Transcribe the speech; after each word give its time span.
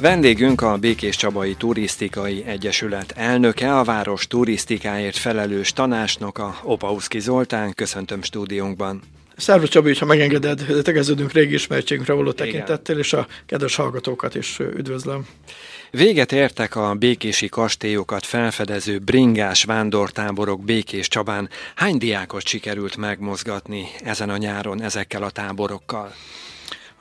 Vendégünk 0.00 0.60
a 0.60 0.76
Békés 0.76 1.16
Csabai 1.16 1.54
Turisztikai 1.54 2.44
Egyesület 2.46 3.12
elnöke, 3.16 3.78
a 3.78 3.84
város 3.84 4.26
turisztikáért 4.26 5.16
felelős 5.16 5.72
tanácsnoka, 5.72 6.60
Opauszki 6.62 7.20
Zoltán. 7.20 7.74
Köszöntöm 7.74 8.22
stúdiónkban. 8.22 9.02
Szervusz 9.36 9.68
Csabi, 9.68 9.94
ha 9.94 10.04
megengeded, 10.04 10.64
tegeződünk 10.82 11.32
régi 11.32 11.54
ismertségünkre 11.54 12.12
való 12.12 12.32
tekintettel, 12.32 12.98
és 12.98 13.12
a 13.12 13.26
kedves 13.46 13.74
hallgatókat 13.74 14.34
is 14.34 14.58
üdvözlöm. 14.58 15.26
Véget 15.90 16.32
értek 16.32 16.76
a 16.76 16.94
békési 16.94 17.48
kastélyokat 17.48 18.26
felfedező 18.26 18.98
bringás 18.98 19.64
vándortáborok 19.64 20.64
Békés 20.64 21.08
Csabán. 21.08 21.48
Hány 21.74 21.98
diákot 21.98 22.46
sikerült 22.46 22.96
megmozgatni 22.96 23.86
ezen 24.04 24.30
a 24.30 24.36
nyáron 24.36 24.82
ezekkel 24.82 25.22
a 25.22 25.30
táborokkal? 25.30 26.12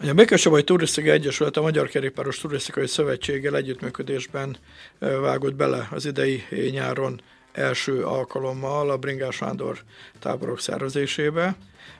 A 0.07 0.13
Békés-Csabai 0.13 0.63
Turisztikai 0.63 1.09
Egyesület 1.09 1.57
a 1.57 1.61
Magyar 1.61 1.87
Kerékpáros 1.87 2.39
Turisztikai 2.39 2.87
Szövetséggel 2.87 3.55
együttműködésben 3.55 4.57
vágott 4.99 5.55
bele 5.55 5.87
az 5.91 6.05
idei 6.05 6.43
nyáron 6.71 7.21
első 7.51 8.03
alkalommal 8.03 8.89
a 8.89 8.97
Bringás 8.97 9.37
Vándor 9.37 9.79
táborok 10.19 10.59
szervezésébe. 10.59 11.55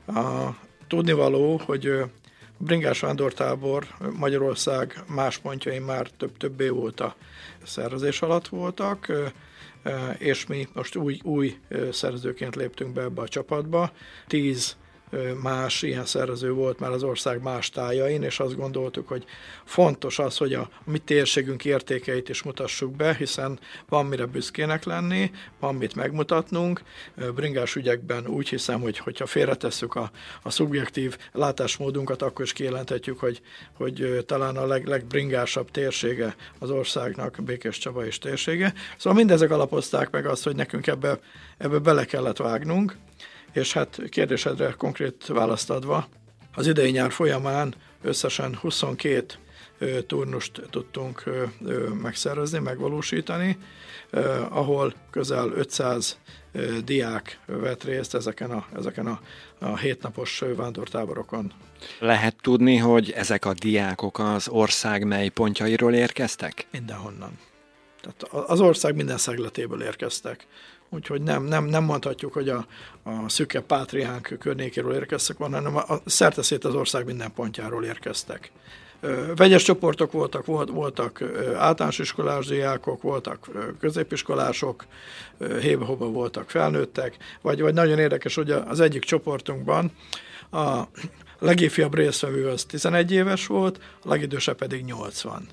A, 0.07 0.49
tudnivaló, 0.87 1.61
hogy 1.65 1.85
a 1.87 2.09
Bringás 2.57 2.99
Vándortábor 2.99 3.87
Magyarország 4.17 5.03
más 5.07 5.37
pontjain 5.37 5.81
már 5.81 6.09
több-több 6.17 6.71
óta 6.71 7.15
szervezés 7.63 8.21
alatt 8.21 8.47
voltak, 8.47 9.11
és 10.17 10.45
mi 10.45 10.67
most 10.73 10.95
új, 10.95 11.19
új 11.23 11.57
szerzőként 11.91 12.55
léptünk 12.55 12.93
be 12.93 13.01
ebbe 13.01 13.21
a 13.21 13.27
csapatba. 13.27 13.91
Tíz 14.27 14.75
más 15.41 15.81
ilyen 15.81 16.05
szervező 16.05 16.51
volt 16.51 16.79
már 16.79 16.91
az 16.91 17.03
ország 17.03 17.41
más 17.41 17.69
tájain, 17.69 18.23
és 18.23 18.39
azt 18.39 18.55
gondoltuk, 18.55 19.07
hogy 19.07 19.25
fontos 19.63 20.19
az, 20.19 20.37
hogy 20.37 20.53
a 20.53 20.69
mi 20.83 20.97
térségünk 20.97 21.65
értékeit 21.65 22.29
is 22.29 22.43
mutassuk 22.43 22.95
be, 22.95 23.15
hiszen 23.15 23.59
van 23.89 24.05
mire 24.05 24.25
büszkének 24.25 24.83
lenni, 24.83 25.31
van 25.59 25.75
mit 25.75 25.95
megmutatnunk. 25.95 26.81
Bringás 27.35 27.75
ügyekben 27.75 28.27
úgy 28.27 28.49
hiszem, 28.49 28.81
hogy 28.81 28.97
hogyha 28.97 29.25
félretesszük 29.25 29.95
a, 29.95 30.11
a 30.41 30.49
szubjektív 30.49 31.17
látásmódunkat, 31.31 32.21
akkor 32.21 32.45
is 32.45 32.53
kijelenthetjük, 32.53 33.19
hogy, 33.19 33.41
hogy 33.73 34.23
talán 34.25 34.57
a 34.57 34.65
leg, 34.65 34.85
legbringásabb 34.87 35.71
térsége 35.71 36.35
az 36.59 36.69
országnak 36.69 37.37
Békés 37.43 37.77
Csaba 37.77 38.05
és 38.05 38.17
térsége. 38.17 38.73
Szóval 38.97 39.17
mindezek 39.17 39.51
alapozták 39.51 40.09
meg 40.11 40.25
azt, 40.25 40.43
hogy 40.43 40.55
nekünk 40.55 40.87
ebbe, 40.87 41.19
ebbe 41.57 41.77
bele 41.77 42.05
kellett 42.05 42.37
vágnunk, 42.37 42.95
és 43.59 43.73
hát 43.73 44.01
kérdésedre 44.09 44.73
konkrét 44.77 45.25
választ 45.27 45.69
adva, 45.69 46.07
az 46.55 46.67
idei 46.67 46.91
nyár 46.91 47.11
folyamán 47.11 47.75
összesen 48.01 48.55
22 48.55 49.25
turnust 50.07 50.61
tudtunk 50.69 51.23
megszervezni, 52.01 52.59
megvalósítani, 52.59 53.57
ahol 54.49 54.93
közel 55.11 55.51
500 55.55 56.17
diák 56.83 57.39
vett 57.45 57.83
részt 57.83 58.15
ezeken 58.15 58.51
a, 58.51 58.65
ezeken 58.75 59.07
a, 59.07 59.19
a 59.59 59.77
hétnapos 59.77 60.43
vándortáborokon. 60.55 61.53
Lehet 61.99 62.35
tudni, 62.41 62.77
hogy 62.77 63.11
ezek 63.11 63.45
a 63.45 63.53
diákok 63.53 64.19
az 64.19 64.47
ország 64.47 65.03
mely 65.03 65.29
pontjairól 65.29 65.93
érkeztek? 65.93 66.67
Mindenhonnan. 66.71 67.37
Tehát 68.01 68.49
az 68.49 68.59
ország 68.59 68.95
minden 68.95 69.17
szegletéből 69.17 69.81
érkeztek. 69.81 70.47
Úgyhogy 70.89 71.21
nem, 71.21 71.43
nem, 71.43 71.65
nem 71.65 71.83
mondhatjuk, 71.83 72.33
hogy 72.33 72.49
a, 72.49 72.65
a 73.03 73.29
szüke 73.29 73.61
pátriánk 73.61 74.35
környékéről 74.39 74.93
érkeztek 74.93 75.37
van, 75.37 75.53
hanem 75.53 75.75
a, 75.75 75.79
a 75.79 76.01
szerteszét 76.05 76.65
az 76.65 76.75
ország 76.75 77.05
minden 77.05 77.33
pontjáról 77.33 77.85
érkeztek. 77.85 78.51
Vegyes 79.35 79.63
csoportok 79.63 80.11
voltak, 80.11 80.45
volt, 80.45 80.69
voltak 80.69 81.23
általános 81.55 81.99
iskolás 81.99 82.45
diákok, 82.45 83.01
voltak 83.01 83.49
középiskolások, 83.79 84.85
hébe 85.61 85.85
voltak 85.85 86.49
felnőttek, 86.49 87.17
vagy, 87.41 87.61
vagy 87.61 87.73
nagyon 87.73 87.99
érdekes, 87.99 88.35
hogy 88.35 88.51
az 88.51 88.79
egyik 88.79 89.03
csoportunkban 89.03 89.91
a 90.51 90.83
legifjabb 91.39 91.95
részvevő 91.95 92.47
az 92.47 92.65
11 92.65 93.11
éves 93.11 93.47
volt, 93.47 93.79
a 94.03 94.09
legidősebb 94.09 94.57
pedig 94.57 94.83
80. 94.83 95.47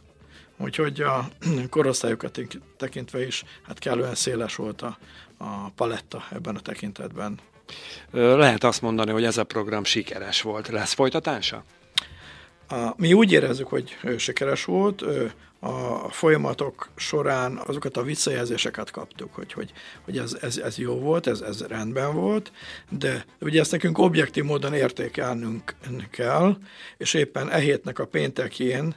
Úgyhogy 0.58 1.00
a 1.00 1.28
korosztályokat 1.70 2.40
tekintve 2.76 3.26
is 3.26 3.44
hát 3.66 3.78
kellően 3.78 4.14
széles 4.14 4.56
volt 4.56 4.82
a, 4.82 4.98
a 5.36 5.70
paletta 5.74 6.24
ebben 6.32 6.56
a 6.56 6.60
tekintetben. 6.60 7.38
Lehet 8.10 8.64
azt 8.64 8.82
mondani, 8.82 9.10
hogy 9.10 9.24
ez 9.24 9.36
a 9.36 9.44
program 9.44 9.84
sikeres 9.84 10.42
volt. 10.42 10.68
Lesz 10.68 10.92
folytatása? 10.92 11.64
A, 12.68 12.92
mi 12.96 13.12
úgy 13.12 13.32
érezzük, 13.32 13.66
hogy 13.66 13.96
sikeres 14.16 14.64
volt, 14.64 15.04
a 15.60 16.08
folyamatok 16.10 16.88
során 16.96 17.56
azokat 17.66 17.96
a 17.96 18.02
visszajelzéseket 18.02 18.90
kaptuk, 18.90 19.34
hogy, 19.34 19.52
hogy, 19.52 19.72
hogy 20.04 20.18
ez, 20.18 20.36
ez, 20.40 20.56
ez 20.56 20.78
jó 20.78 20.94
volt, 20.94 21.26
ez, 21.26 21.40
ez 21.40 21.66
rendben 21.66 22.14
volt, 22.14 22.52
de 22.90 23.24
ugye 23.40 23.60
ezt 23.60 23.70
nekünk 23.70 23.98
objektív 23.98 24.44
módon 24.44 24.74
értékelnünk 24.74 25.74
kell, 26.10 26.56
és 26.96 27.14
éppen 27.14 27.50
e 27.50 27.58
hétnek 27.58 27.98
a 27.98 28.06
péntekén 28.06 28.94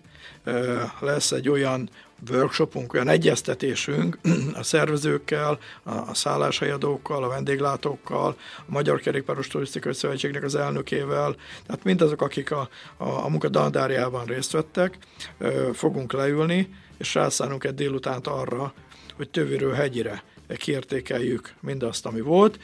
lesz 1.00 1.32
egy 1.32 1.50
olyan 1.50 1.90
workshopunk, 2.32 2.94
olyan 2.94 3.08
egyeztetésünk 3.08 4.20
a 4.54 4.64
szervezőkkel, 4.64 5.60
a 5.84 6.14
szálláshelyadókkal, 6.14 7.24
a 7.24 7.28
vendéglátókkal, 7.28 8.36
a 8.58 8.64
Magyar 8.66 9.00
Kerékpáros 9.00 9.48
Turisztikai 9.48 9.94
Szövetségnek 9.94 10.44
az 10.44 10.56
elnökével, 10.56 11.36
tehát 11.66 11.84
mindazok, 11.84 12.22
akik 12.22 12.52
a, 12.52 12.70
a, 12.98 13.08
a 13.08 13.28
munka 13.30 13.50
dandárjában 13.50 14.26
részt 14.26 14.52
vettek, 14.52 14.98
fogunk 15.74 16.14
leülni, 16.14 16.76
és 16.98 17.14
rászánunk 17.14 17.64
egy 17.64 17.76
délutánt 17.76 18.28
arra, 18.28 18.74
hogy 19.16 19.30
töviről 19.30 19.74
hegyire 19.74 20.24
kiértékeljük 20.58 21.54
mindazt, 21.60 22.06
ami 22.06 22.22
volt, 22.22 22.60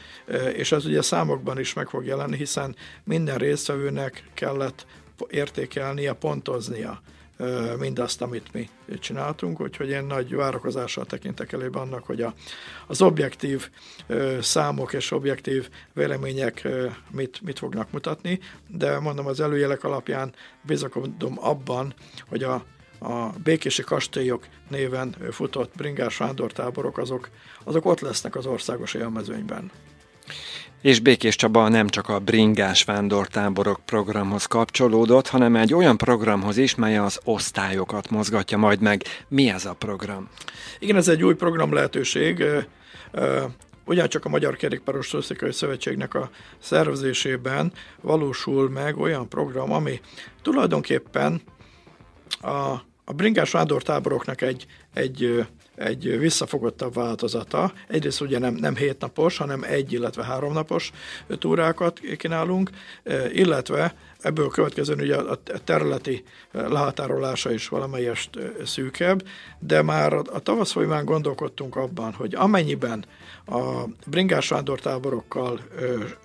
és 0.52 0.72
ez 0.72 0.84
ugye 0.84 1.02
számokban 1.02 1.58
is 1.58 1.72
meg 1.72 1.88
fog 1.88 2.04
jelenni, 2.04 2.36
hiszen 2.36 2.76
minden 3.04 3.38
résztvevőnek 3.38 4.24
kellett 4.34 4.86
értékelnie, 5.28 6.12
pontoznia 6.12 7.00
mindazt, 7.78 8.22
amit 8.22 8.52
mi 8.52 8.68
csináltunk, 8.98 9.60
úgyhogy 9.60 9.88
én 9.88 10.04
nagy 10.04 10.34
várakozással 10.34 11.04
tekintek 11.04 11.52
elébe 11.52 11.78
annak, 11.78 12.04
hogy 12.04 12.22
a, 12.22 12.34
az 12.86 13.02
objektív 13.02 13.70
számok 14.40 14.92
és 14.92 15.10
objektív 15.10 15.68
vélemények 15.92 16.68
mit, 17.10 17.40
mit 17.40 17.58
fognak 17.58 17.90
mutatni, 17.90 18.40
de 18.68 18.98
mondom 18.98 19.26
az 19.26 19.40
előjelek 19.40 19.84
alapján 19.84 20.34
bizakodom 20.62 21.34
abban, 21.38 21.94
hogy 22.28 22.42
a 22.42 22.64
a 22.98 23.28
békési 23.42 23.82
kastélyok 23.82 24.46
néven 24.68 25.16
futott 25.30 25.72
bringás 25.76 26.16
vándortáborok, 26.16 26.98
azok, 26.98 27.28
azok 27.64 27.84
ott 27.84 28.00
lesznek 28.00 28.36
az 28.36 28.46
országos 28.46 28.94
élmezőnyben. 28.94 29.70
És 30.82 31.00
Békés 31.00 31.36
Csaba 31.36 31.68
nem 31.68 31.88
csak 31.88 32.08
a 32.08 32.18
bringás 32.18 32.84
vándortáborok 32.84 33.80
programhoz 33.84 34.46
kapcsolódott, 34.46 35.28
hanem 35.28 35.56
egy 35.56 35.74
olyan 35.74 35.96
programhoz 35.96 36.56
is, 36.56 36.74
mely 36.74 36.96
az 36.98 37.20
osztályokat 37.24 38.10
mozgatja 38.10 38.58
majd 38.58 38.80
meg. 38.80 39.02
Mi 39.28 39.48
ez 39.48 39.64
a 39.64 39.74
program? 39.74 40.28
Igen, 40.78 40.96
ez 40.96 41.08
egy 41.08 41.24
új 41.24 41.34
program 41.34 41.72
lehetőség. 41.72 42.44
Ugyancsak 43.84 44.24
a 44.24 44.28
Magyar 44.28 44.56
Kerékpáros 44.56 45.08
Turisztikai 45.08 45.52
Szövetségnek 45.52 46.14
a 46.14 46.30
szervezésében 46.58 47.72
valósul 48.00 48.70
meg 48.70 48.98
olyan 48.98 49.28
program, 49.28 49.72
ami 49.72 50.00
tulajdonképpen 50.42 51.40
a, 52.40 52.70
a 53.04 53.12
bringás 53.16 53.50
vándortáboroknak 53.50 54.40
egy, 54.40 54.66
egy 54.94 55.46
egy 55.76 56.18
visszafogottabb 56.18 56.94
változata. 56.94 57.72
Egyrészt 57.88 58.20
ugye 58.20 58.38
nem, 58.38 58.54
nem 58.54 58.76
hétnapos, 58.76 59.36
hanem 59.36 59.62
egy, 59.62 59.92
illetve 59.92 60.24
háromnapos 60.24 60.92
túrákat 61.38 62.00
kínálunk, 62.16 62.70
illetve 63.32 63.94
ebből 64.20 64.48
következően 64.48 65.00
ugye 65.00 65.16
a 65.16 65.38
területi 65.64 66.24
lehatárolása 66.52 67.52
is 67.52 67.68
valamelyest 67.68 68.38
szűkebb, 68.64 69.22
de 69.58 69.82
már 69.82 70.12
a 70.12 70.40
tavasz 70.42 70.72
folyamán 70.72 71.04
gondolkodtunk 71.04 71.76
abban, 71.76 72.12
hogy 72.12 72.34
amennyiben 72.34 73.04
a 73.46 73.84
bringás 74.06 74.48
vándortáborokkal 74.48 75.60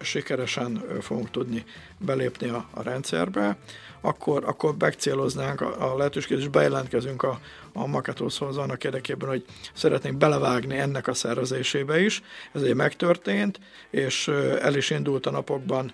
sikeresen 0.01 0.83
fogunk 1.01 1.31
tudni 1.31 1.63
belépni 1.97 2.49
a, 2.49 2.67
a 2.71 2.81
rendszerbe, 2.81 3.57
akkor, 4.01 4.43
akkor 4.45 4.75
megcéloznánk 4.79 5.61
a, 5.61 5.93
a 5.93 5.97
lehetőséget, 5.97 6.39
és 6.39 6.47
bejelentkezünk 6.47 7.23
a, 7.23 7.39
a 7.73 7.87
Makatoshoz 7.87 8.57
annak 8.57 8.83
érdekében, 8.83 9.29
hogy 9.29 9.45
szeretnénk 9.73 10.17
belevágni 10.17 10.77
ennek 10.77 11.07
a 11.07 11.13
szervezésébe 11.13 12.01
is. 12.01 12.21
Ez 12.51 12.61
egy 12.61 12.75
megtörtént, 12.75 13.59
és 13.89 14.27
el 14.61 14.75
is 14.75 14.89
indult 14.89 15.25
a 15.25 15.31
napokban 15.31 15.93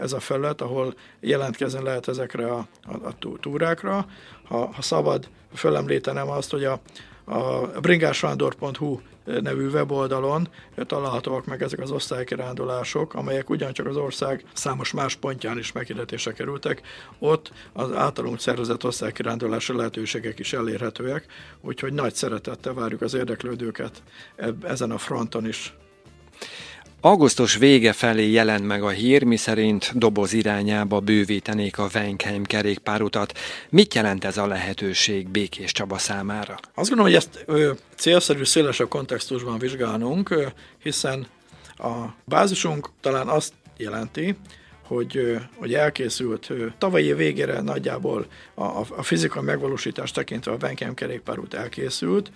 ez 0.00 0.12
a 0.12 0.20
felület, 0.20 0.60
ahol 0.60 0.94
jelentkezni 1.20 1.82
lehet 1.82 2.08
ezekre 2.08 2.46
a, 2.52 2.66
a, 2.82 3.06
a 3.06 3.14
túrákra. 3.40 4.06
Ha, 4.44 4.72
ha 4.72 4.82
szabad 4.82 5.28
fölemlítenem 5.54 6.28
azt, 6.28 6.50
hogy 6.50 6.64
a, 6.64 6.80
a 7.28 7.80
bringásvándor.hu 7.80 9.00
nevű 9.24 9.68
weboldalon 9.68 10.48
találhatóak 10.76 11.46
meg 11.46 11.62
ezek 11.62 11.80
az 11.80 11.90
osztálykirándulások, 11.90 13.14
amelyek 13.14 13.50
ugyancsak 13.50 13.86
az 13.86 13.96
ország 13.96 14.44
számos 14.52 14.92
más 14.92 15.14
pontján 15.14 15.58
is 15.58 15.72
meghirdetésre 15.72 16.32
kerültek. 16.32 16.82
Ott 17.18 17.52
az 17.72 17.92
általunk 17.92 18.40
szervezett 18.40 18.84
osztálykirándulási 18.84 19.76
lehetőségek 19.76 20.38
is 20.38 20.52
elérhetőek, 20.52 21.26
úgyhogy 21.60 21.92
nagy 21.92 22.14
szeretettel 22.14 22.74
várjuk 22.74 23.00
az 23.00 23.14
érdeklődőket 23.14 24.02
ezen 24.62 24.90
a 24.90 24.98
fronton 24.98 25.46
is. 25.46 25.74
Augusztus 27.00 27.56
vége 27.56 27.92
felé 27.92 28.30
jelent 28.30 28.66
meg 28.66 28.82
a 28.82 28.88
hír, 28.88 29.22
miszerint 29.22 29.98
doboz 29.98 30.32
irányába 30.32 31.00
bővítenék 31.00 31.78
a 31.78 31.88
Weinkeim 31.94 32.44
kerékpárutat. 32.44 33.38
Mit 33.68 33.94
jelent 33.94 34.24
ez 34.24 34.36
a 34.36 34.46
lehetőség 34.46 35.28
Békés 35.28 35.72
Csaba 35.72 35.98
számára? 35.98 36.58
Azt 36.74 36.88
gondolom, 36.88 37.12
hogy 37.12 37.14
ezt 37.14 37.44
ö, 37.46 37.72
célszerű 37.96 38.44
szélesebb 38.44 38.88
kontextusban 38.88 39.58
vizsgálnunk, 39.58 40.30
ö, 40.30 40.46
hiszen 40.82 41.26
a 41.76 42.04
bázisunk 42.24 42.90
talán 43.00 43.28
azt 43.28 43.52
jelenti, 43.76 44.36
hogy, 44.88 45.38
hogy 45.54 45.74
elkészült 45.74 46.52
tavalyi 46.78 47.12
végére 47.12 47.60
nagyjából 47.60 48.26
a, 48.54 48.64
a 48.96 49.02
fizika 49.02 49.42
megvalósítás 49.42 50.10
tekintve 50.10 50.52
a 50.52 50.56
Benkem 50.56 50.94
kerékpárút 50.94 51.54
elkészült, 51.54 52.30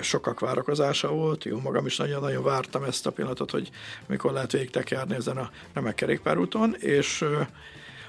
sokak 0.00 0.40
várakozása 0.40 1.08
volt, 1.08 1.44
jó 1.44 1.60
magam 1.60 1.86
is 1.86 1.96
nagyon-nagyon 1.96 2.42
vártam 2.42 2.82
ezt 2.82 3.06
a 3.06 3.10
pillanatot, 3.10 3.50
hogy 3.50 3.70
mikor 4.06 4.32
lehet 4.32 4.52
végig 4.52 4.70
tekerni 4.70 5.14
ezen 5.14 5.36
a 5.36 5.50
remek 5.74 5.94
kerékpárúton, 5.94 6.74
és 6.78 7.24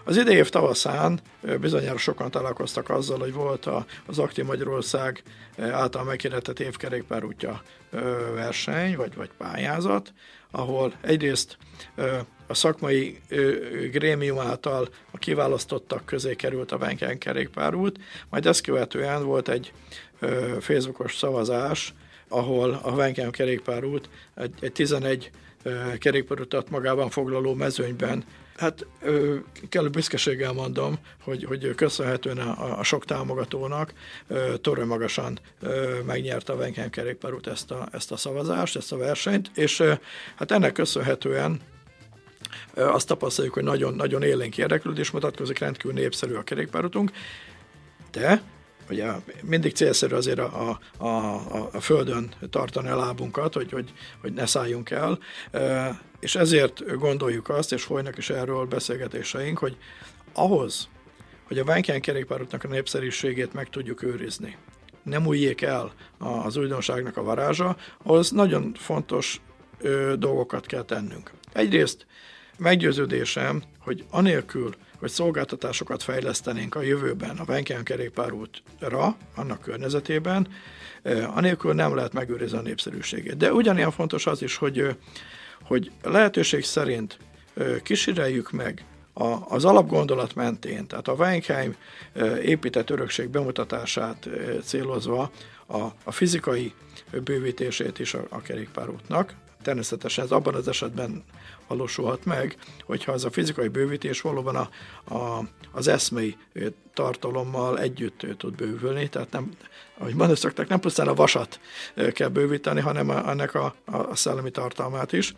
az 0.03 0.17
idei 0.17 0.35
év 0.35 0.49
tavaszán 0.49 1.19
bizonyára 1.59 1.97
sokan 1.97 2.31
találkoztak 2.31 2.89
azzal, 2.89 3.19
hogy 3.19 3.33
volt 3.33 3.69
az 4.05 4.19
Aktív 4.19 4.45
Magyarország 4.45 5.23
által 5.57 6.03
meghirdetett 6.03 6.59
évkerékpárútja 6.59 7.61
verseny, 8.33 8.95
vagy, 8.95 9.15
vagy 9.15 9.29
pályázat, 9.37 10.13
ahol 10.51 10.93
egyrészt 11.01 11.57
a 12.47 12.53
szakmai 12.53 13.21
grémium 13.91 14.39
által 14.39 14.89
a 15.11 15.17
kiválasztottak 15.17 16.05
közé 16.05 16.35
került 16.35 16.71
a 16.71 16.77
Benken 16.77 17.17
kerékpárút, 17.17 17.99
majd 18.29 18.45
ezt 18.45 18.61
követően 18.61 19.25
volt 19.25 19.49
egy 19.49 19.73
Facebookos 20.59 21.15
szavazás, 21.15 21.93
ahol 22.27 22.79
a 22.83 22.91
Benken 22.91 23.31
kerékpárút 23.31 24.09
egy, 24.35 24.53
egy 24.59 24.71
11 24.71 25.31
kerékpárutat 25.97 26.69
magában 26.69 27.09
foglaló 27.09 27.53
mezőnyben 27.53 28.23
Hát 28.55 28.85
kell 29.69 29.87
büszkeséggel 29.87 30.53
mondom, 30.53 30.95
hogy, 31.23 31.43
hogy 31.43 31.75
köszönhetően 31.75 32.37
a, 32.37 32.79
a 32.79 32.83
sok 32.83 33.05
támogatónak 33.05 33.93
torony 34.61 34.87
magasan 34.87 35.39
megnyerte 36.05 36.53
a 36.53 36.55
Venkem 36.55 36.89
kerékpárút 36.89 37.47
ezt 37.47 37.71
a, 37.71 37.87
ezt 37.91 38.11
a 38.11 38.17
szavazást, 38.17 38.75
ezt 38.75 38.91
a 38.91 38.97
versenyt, 38.97 39.51
és 39.55 39.83
hát 40.35 40.51
ennek 40.51 40.71
köszönhetően 40.71 41.59
azt 42.75 43.07
tapasztaljuk, 43.07 43.53
hogy 43.53 43.63
nagyon-nagyon 43.63 44.23
élénk 44.23 44.57
érdeklődés 44.57 45.11
mutatkozik, 45.11 45.59
rendkívül 45.59 45.93
népszerű 45.93 46.33
a 46.33 46.43
kerékpárutunk, 46.43 47.11
de 48.11 48.41
ugye 48.89 49.11
mindig 49.43 49.73
célszerű 49.73 50.15
azért 50.15 50.39
a, 50.39 50.79
a, 50.97 51.05
a, 51.05 51.69
a 51.73 51.79
földön 51.79 52.33
tartani 52.49 52.87
a 52.87 52.95
lábunkat, 52.95 53.53
hogy, 53.53 53.71
hogy, 53.71 53.93
hogy 54.21 54.33
ne 54.33 54.45
szálljunk 54.45 54.89
el, 54.89 55.19
és 56.19 56.35
ezért 56.35 56.97
gondoljuk 56.97 57.49
azt, 57.49 57.73
és 57.73 57.83
folynak 57.83 58.17
is 58.17 58.29
erről 58.29 58.65
beszélgetéseink, 58.65 59.57
hogy 59.57 59.77
ahhoz, 60.33 60.89
hogy 61.47 61.59
a 61.59 61.63
Vánkján 61.63 62.01
kerékpárútnak 62.01 62.63
a 62.63 62.67
népszerűségét 62.67 63.53
meg 63.53 63.69
tudjuk 63.69 64.03
őrizni, 64.03 64.57
nem 65.03 65.27
újjék 65.27 65.61
el 65.61 65.93
az 66.17 66.57
újdonságnak 66.57 67.17
a 67.17 67.23
varázsa, 67.23 67.77
ahhoz 68.03 68.31
nagyon 68.31 68.73
fontos 68.77 69.41
ö, 69.79 70.13
dolgokat 70.17 70.65
kell 70.65 70.83
tennünk. 70.83 71.31
Egyrészt 71.53 72.05
meggyőződésem, 72.57 73.63
hogy 73.79 74.05
anélkül, 74.09 74.75
hogy 74.99 75.09
szolgáltatásokat 75.09 76.03
fejlesztenénk 76.03 76.75
a 76.75 76.81
jövőben 76.81 77.37
a 77.37 77.45
Venken 77.45 77.83
kerékpárútra, 77.83 79.15
annak 79.35 79.61
környezetében, 79.61 80.47
anélkül 81.35 81.73
nem 81.73 81.95
lehet 81.95 82.13
megőrizni 82.13 82.57
a 82.57 82.61
népszerűségét. 82.61 83.37
De 83.37 83.53
ugyanilyen 83.53 83.91
fontos 83.91 84.25
az 84.27 84.41
is, 84.41 84.55
hogy, 84.55 84.97
hogy 85.63 85.91
lehetőség 86.03 86.63
szerint 86.63 87.17
kíséreljük 87.83 88.51
meg 88.51 88.85
az 89.47 89.65
alapgondolat 89.65 90.35
mentén, 90.35 90.87
tehát 90.87 91.07
a 91.07 91.13
Weinheim 91.13 91.75
épített 92.41 92.89
örökség 92.89 93.29
bemutatását 93.29 94.29
célozva 94.63 95.31
a, 95.65 95.77
a 96.03 96.11
fizikai 96.11 96.73
bővítését 97.23 97.99
is 97.99 98.13
a, 98.13 98.25
a 98.29 98.41
kerékpárútnak. 98.41 99.33
Természetesen 99.65 100.23
ez 100.23 100.31
abban 100.31 100.55
az 100.55 100.67
esetben 100.67 101.23
valósulhat 101.67 102.25
meg, 102.25 102.57
hogyha 102.83 103.11
az 103.11 103.25
a 103.25 103.31
fizikai 103.31 103.67
bővítés 103.67 104.21
valóban 104.21 104.55
a, 104.55 104.69
a, 105.15 105.47
az 105.71 105.87
eszmei 105.87 106.37
tartalommal 106.93 107.79
együtt 107.79 108.25
tud 108.37 108.55
bővülni, 108.55 109.09
tehát 109.09 109.31
nem, 109.31 109.51
ahogy 109.97 110.13
mondani 110.13 110.39
szokták, 110.39 110.67
nem 110.67 110.79
pusztán 110.79 111.07
a 111.07 111.13
vasat 111.13 111.59
kell 112.11 112.27
bővíteni, 112.27 112.81
hanem 112.81 113.09
a, 113.09 113.29
ennek 113.29 113.53
a, 113.53 113.75
a 113.85 114.15
szellemi 114.15 114.51
tartalmát 114.51 115.13
is. 115.13 115.35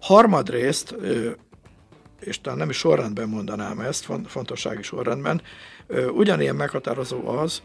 Harmadrészt, 0.00 0.94
és 2.20 2.40
talán 2.40 2.58
nem 2.58 2.70
is 2.70 2.76
sorrendben 2.76 3.28
mondanám 3.28 3.80
ezt, 3.80 4.08
fontossági 4.26 4.82
sorrendben, 4.82 5.42
ugyanilyen 6.12 6.56
meghatározó 6.56 7.28
az, 7.28 7.62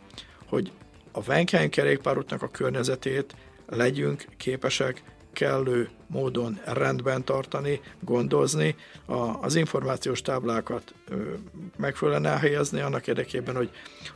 hogy 0.47 0.71
a 1.11 1.19
Wenkein 1.27 1.69
kerékpárútnak 1.69 2.41
a 2.41 2.47
környezetét 2.47 3.35
legyünk 3.67 4.25
képesek 4.37 5.03
kellő 5.35 5.89
módon 6.07 6.59
rendben 6.65 7.23
tartani, 7.23 7.81
gondozni, 7.99 8.75
a, 9.05 9.13
az 9.15 9.55
információs 9.55 10.21
táblákat 10.21 10.93
ö, 11.09 11.33
megfelelően 11.77 12.25
elhelyezni 12.25 12.79
annak 12.79 13.07
érdekében, 13.07 13.55
hogy, 13.55 13.69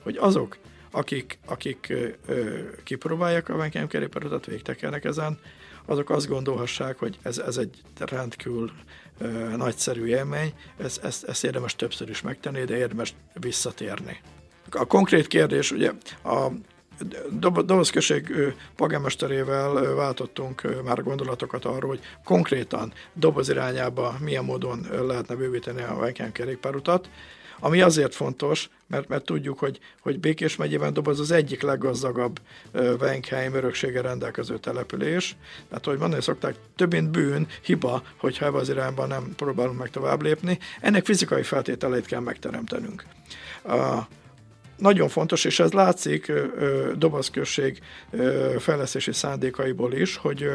hogy 0.04 0.18
azok, 0.18 0.58
akik, 0.92 1.40
akik 1.46 1.94
ö, 2.26 2.60
kipróbálják 2.84 3.50
a 3.50 3.56
Venkem 3.56 3.88
kerékpárutat, 3.88 4.46
végtekelnek 4.46 5.04
ezen, 5.06 5.40
azok 5.86 6.10
azt 6.10 6.28
gondolhassák, 6.28 7.00
hogy 7.00 7.20
ez, 7.22 7.38
ez 7.38 7.58
egy 7.58 7.82
rendkívül 7.98 8.72
ö, 9.18 9.28
nagyszerű 9.56 10.06
élmény, 10.06 10.54
ez, 10.78 11.00
ezt, 11.04 11.24
ezt 11.24 11.44
érdemes 11.44 11.76
többször 11.76 12.10
is 12.10 12.22
megtenni, 12.22 12.64
de 12.64 12.78
érdemes 12.78 13.14
visszatérni. 13.34 14.20
A 14.72 14.86
konkrét 14.86 15.28
kérdés, 15.28 15.72
ugye 15.72 15.92
a 16.24 16.48
Dobozközség 17.66 18.32
polgármesterével 18.76 19.94
váltottunk 19.96 20.84
már 20.84 21.04
gondolatokat 21.04 21.66
arról, 21.66 21.90
hogy 21.90 22.00
konkrétan 22.24 22.94
Doboz 23.14 23.50
irányába 23.50 24.16
milyen 24.20 24.44
módon 24.44 24.88
lehetne 25.08 25.36
bővíteni 25.36 25.82
a 25.82 25.96
Vajkán 25.96 26.32
kerékpárutat, 26.32 27.10
ami 27.60 27.82
azért 27.82 28.16
fontos, 28.16 28.70
mert, 28.88 29.08
mert 29.08 29.26
tudjuk, 29.26 29.60
hogy, 29.60 29.80
hogy 30.02 30.20
Békés 30.20 30.56
megyében 30.56 30.94
Doboz 30.94 31.20
az 31.20 31.32
egyik 31.32 31.62
leggazdagabb 31.62 32.40
Wenkheim 32.74 33.54
öröksége 33.54 34.02
rendelkező 34.02 34.58
település. 34.58 35.36
Tehát, 35.68 35.86
hogy 35.86 35.98
mondani 35.98 36.22
szokták, 36.22 36.56
több 36.76 36.92
mint 36.92 37.10
bűn, 37.10 37.48
hiba, 37.62 38.04
hogyha 38.18 38.46
ebbe 38.46 38.58
az 38.58 38.70
irányban 38.70 39.08
nem 39.08 39.34
próbálunk 39.36 39.78
meg 39.78 39.90
tovább 39.90 40.22
lépni. 40.22 40.60
Ennek 40.82 41.06
fizikai 41.06 41.44
feltételeit 41.44 42.06
kell 42.06 42.20
megteremtenünk. 42.20 43.04
Nagyon 44.80 45.08
fontos, 45.08 45.46
és 45.46 45.60
ez 45.60 45.72
látszik 45.72 46.32
Dobaszközség 46.98 47.80
fejlesztési 48.58 49.14
szándékaiból 49.14 49.94
is, 49.94 50.18
hogy 50.18 50.52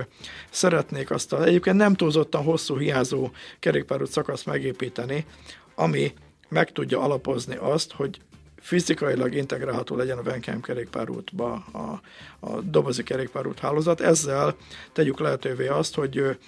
szeretnék 0.51 1.11
azt 1.11 1.33
a 1.33 1.45
egyébként 1.45 1.77
nem 1.77 1.95
túlzottan 1.95 2.43
hosszú 2.43 2.79
hiányzó 2.79 3.31
kerékpárút 3.61 4.11
szakaszt 4.11 4.47
megépíteni, 4.47 5.27
ami 5.75 6.13
meg 6.49 6.73
tudja 6.73 7.01
alapozni 7.01 7.57
azt, 7.57 7.93
hogy 7.93 8.21
fizikailag 8.61 9.35
integrálható 9.35 9.97
legyen 9.97 10.19
a 10.19 10.23
Venkem 10.23 10.61
kerékpárútba 10.61 11.53
a, 11.73 12.01
a 12.41 12.61
dobozi 12.61 13.03
kerékpárút 13.03 13.59
hálózat. 13.59 14.01
Ezzel 14.01 14.57
tegyük 14.93 15.21
lehetővé 15.21 15.67
azt, 15.67 15.95
hogy 15.95 16.39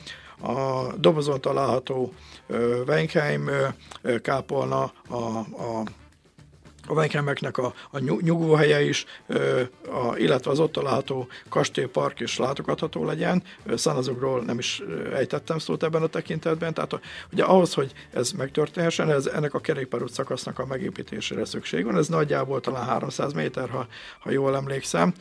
a 0.41 0.93
dobozon 0.97 1.41
található 1.41 2.15
Venkheim 2.87 3.51
kápolna, 4.23 4.93
a, 5.09 5.15
a 5.39 5.83
a 6.87 6.93
Weikheimeknek 6.93 7.59
a, 7.59 7.75
a 7.91 7.99
nyugvóhelye 7.99 8.83
is, 8.83 9.05
a, 9.87 10.17
illetve 10.17 10.51
az 10.51 10.59
ott 10.61 10.73
található 10.73 11.29
kastélypark 11.49 12.21
is 12.21 12.39
látogatható 12.39 13.05
legyen. 13.05 13.43
Szanazokról 13.75 14.43
nem 14.43 14.59
is 14.59 14.83
ejtettem 15.15 15.59
szót 15.59 15.83
ebben 15.83 16.03
a 16.03 16.07
tekintetben, 16.07 16.75
tehát 16.75 17.01
ugye 17.33 17.45
ahhoz, 17.45 17.75
hogy 17.75 17.93
ez 18.13 18.31
megtörténhessen, 18.33 19.11
ez, 19.11 19.27
ennek 19.27 19.55
a 19.55 19.61
kerékpárút 19.61 20.13
szakasznak 20.13 20.59
a 20.59 20.67
megépítésére 20.67 21.45
szükség 21.45 21.85
van. 21.85 21.97
Ez 21.97 22.09
nagyjából 22.09 22.61
talán 22.61 22.85
300 22.85 23.33
méter, 23.33 23.69
ha, 23.69 23.87
ha 24.19 24.31
jól 24.31 24.57
emlékszem 24.57 25.15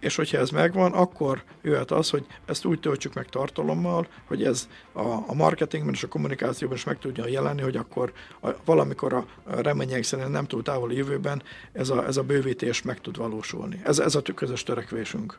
és 0.00 0.16
hogyha 0.16 0.38
ez 0.38 0.50
megvan, 0.50 0.92
akkor 0.92 1.42
jöhet 1.62 1.90
az, 1.90 2.10
hogy 2.10 2.26
ezt 2.46 2.64
úgy 2.64 2.80
töltsük 2.80 3.14
meg 3.14 3.26
tartalommal, 3.28 4.06
hogy 4.24 4.44
ez 4.44 4.68
a, 4.92 5.08
a 5.26 5.34
marketingben 5.34 5.94
és 5.94 6.02
a 6.02 6.08
kommunikációban 6.08 6.76
is 6.76 6.84
meg 6.84 6.98
tudja 6.98 7.28
jelenni, 7.28 7.62
hogy 7.62 7.76
akkor 7.76 8.12
a, 8.42 8.48
valamikor 8.64 9.12
a 9.12 9.26
reményeink 9.44 10.04
szerint 10.04 10.30
nem 10.30 10.46
túl 10.46 10.62
távoli 10.62 10.96
közeljövőben 10.98 11.42
ez 11.72 11.90
a, 11.90 12.06
ez 12.06 12.16
a 12.16 12.22
bővítés 12.22 12.82
meg 12.82 13.00
tud 13.00 13.16
valósulni. 13.16 13.80
Ez, 13.84 13.98
ez 13.98 14.14
a 14.14 14.22
közös 14.34 14.62
törekvésünk. 14.62 15.38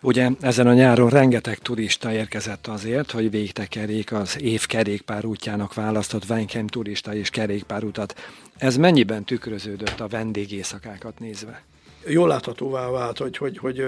Ugye 0.00 0.30
ezen 0.40 0.66
a 0.66 0.74
nyáron 0.74 1.08
rengeteg 1.08 1.58
turista 1.58 2.12
érkezett 2.12 2.66
azért, 2.66 3.10
hogy 3.10 3.30
végtekerék 3.30 4.12
az 4.12 4.40
év 4.40 4.66
kerékpár 4.66 5.24
útjának 5.24 5.74
választott 5.74 6.30
Weinkem 6.30 6.66
turista 6.66 7.14
és 7.14 7.30
kerékpárutat. 7.30 8.14
Ez 8.56 8.76
mennyiben 8.76 9.24
tükröződött 9.24 10.00
a 10.00 10.08
vendégészakákat 10.08 11.18
nézve? 11.18 11.62
Jól 12.06 12.28
láthatóvá 12.28 12.90
vált, 12.90 13.18
hogy, 13.18 13.36
hogy, 13.36 13.58
hogy 13.58 13.80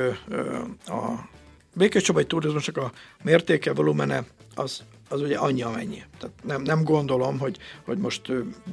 a 0.86 1.28
Békés 1.74 2.02
Csabai 2.02 2.24
turizmusnak 2.24 2.76
a 2.76 2.92
mértéke, 3.22 3.72
volumene 3.72 4.24
az, 4.54 4.82
az 5.08 5.20
ugye 5.20 5.36
annyi, 5.36 5.62
amennyi. 5.62 6.02
Tehát 6.18 6.34
nem, 6.42 6.62
nem 6.62 6.84
gondolom, 6.84 7.38
hogy, 7.38 7.58
hogy 7.84 7.98
most 7.98 8.32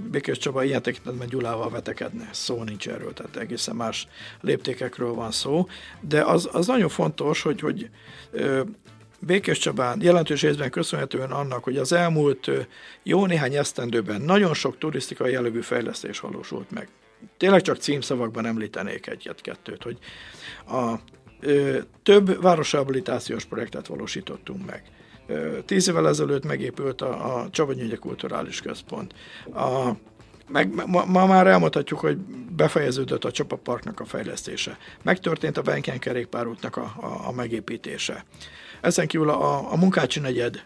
Békés 0.10 0.38
Csaba 0.38 0.64
ilyen 0.64 0.82
tekintetben 0.82 1.28
Gyulával 1.28 1.70
vetekedne. 1.70 2.30
Szó 2.32 2.64
nincs 2.64 2.88
erről, 2.88 3.14
tehát 3.14 3.36
egészen 3.36 3.76
más 3.76 4.08
léptékekről 4.42 5.14
van 5.14 5.32
szó. 5.32 5.68
De 6.02 6.22
az, 6.22 6.50
az 6.52 6.68
nagyon 6.68 6.90
fontos, 6.90 7.42
hogy, 7.42 7.60
hogy 7.60 7.90
Békés 9.20 9.58
Csabán 9.58 10.02
jelentős 10.02 10.42
részben 10.42 10.70
köszönhetően 10.70 11.32
annak, 11.32 11.64
hogy 11.64 11.78
az 11.78 11.92
elmúlt 11.92 12.52
jó 13.04 13.26
néhány 13.26 13.56
esztendőben 13.56 14.22
nagyon 14.22 14.54
sok 14.54 14.78
turisztikai 14.78 15.32
jellegű 15.32 15.62
fejlesztés 15.62 16.20
valósult 16.20 16.72
meg. 16.72 16.90
Tényleg 17.38 17.62
csak 17.62 17.78
címszavakban 17.78 18.46
említenék 18.46 19.08
egyet-kettőt, 19.08 19.84
hogy 19.84 19.98
a 20.68 20.96
ö, 21.40 21.78
több 22.04 22.42
városrehabilitációs 22.42 23.46
projektet 23.46 23.88
valósítottunk 23.88 24.66
meg 24.66 24.84
Tíz 25.66 25.90
évvel 25.90 26.08
ezelőtt 26.08 26.46
megépült 26.46 27.02
a, 27.02 27.38
a 27.38 27.50
Csavanyügye 27.50 27.96
Kulturális 27.96 28.62
Központ. 28.62 29.14
A, 29.54 29.92
meg, 30.48 30.88
ma, 30.88 31.06
ma 31.06 31.26
már 31.26 31.48
elmondhatjuk, 31.48 32.00
hogy 32.00 32.18
befejeződött 32.56 33.26
a 33.26 33.32
Csapaparknak 33.32 34.00
a 34.00 34.06
fejlesztése. 34.06 34.78
Megtörtént 35.04 35.58
a 35.58 35.62
Benken 35.62 36.00
kerékpárútnak 36.00 36.76
a, 36.76 36.94
a, 37.00 37.28
a 37.28 37.32
megépítése. 37.32 38.26
Ezen 38.82 39.08
kívül 39.08 39.30
a, 39.30 39.72
a 39.72 39.78
Munkácsi 39.78 40.20
negyed 40.20 40.64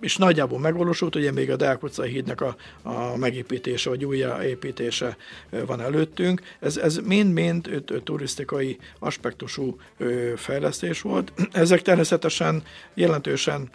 és 0.00 0.16
nagyjából 0.16 0.58
megvalósult, 0.58 1.14
ugye 1.14 1.32
még 1.32 1.50
a 1.50 1.56
Deák 1.56 1.82
utcai 1.82 2.10
hídnak 2.10 2.40
a, 2.40 2.56
a 2.82 3.16
megépítése, 3.16 3.88
vagy 3.88 4.04
újjáépítése 4.04 5.16
van 5.66 5.80
előttünk. 5.80 6.42
Ez, 6.60 6.76
ez 6.76 6.96
mind-mind 6.96 7.82
turisztikai 8.04 8.78
aspektusú 8.98 9.80
fejlesztés 10.36 11.00
volt. 11.00 11.32
Ezek 11.52 11.82
természetesen 11.82 12.62
jelentősen 12.94 13.70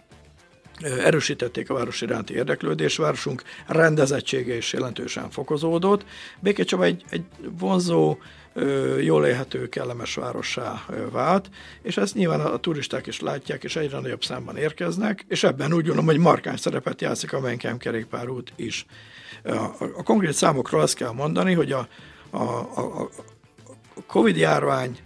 erősítették 0.80 1.70
a 1.70 1.74
város 1.74 2.00
iránti 2.00 2.34
érdeklődést, 2.34 2.96
városunk 2.96 3.42
rendezettsége 3.66 4.56
is 4.56 4.72
jelentősen 4.72 5.30
fokozódott. 5.30 6.04
Békécsaba 6.40 6.84
egy, 6.84 7.04
egy 7.10 7.24
vonzó, 7.58 8.16
jól 9.00 9.26
élhető, 9.26 9.68
kellemes 9.68 10.14
várossá 10.14 10.84
vált, 11.10 11.50
és 11.82 11.96
ezt 11.96 12.14
nyilván 12.14 12.40
a 12.40 12.56
turisták 12.56 13.06
is 13.06 13.20
látják, 13.20 13.64
és 13.64 13.76
egyre 13.76 14.00
nagyobb 14.00 14.24
számban 14.24 14.56
érkeznek, 14.56 15.24
és 15.28 15.42
ebben 15.42 15.72
úgy 15.72 15.84
gondolom, 15.84 16.06
hogy 16.06 16.18
markáns 16.18 16.60
szerepet 16.60 17.00
játszik 17.00 17.32
a 17.32 17.40
Menkem 17.40 17.76
kerékpárút 17.76 18.52
is. 18.56 18.86
A, 19.44 19.52
a 19.96 20.02
konkrét 20.02 20.32
számokról 20.32 20.80
azt 20.80 20.94
kell 20.94 21.12
mondani, 21.12 21.52
hogy 21.52 21.72
a, 21.72 21.88
a, 22.30 22.42
a, 22.42 23.00
a 23.96 24.02
Covid 24.06 24.36
járvány 24.36 24.98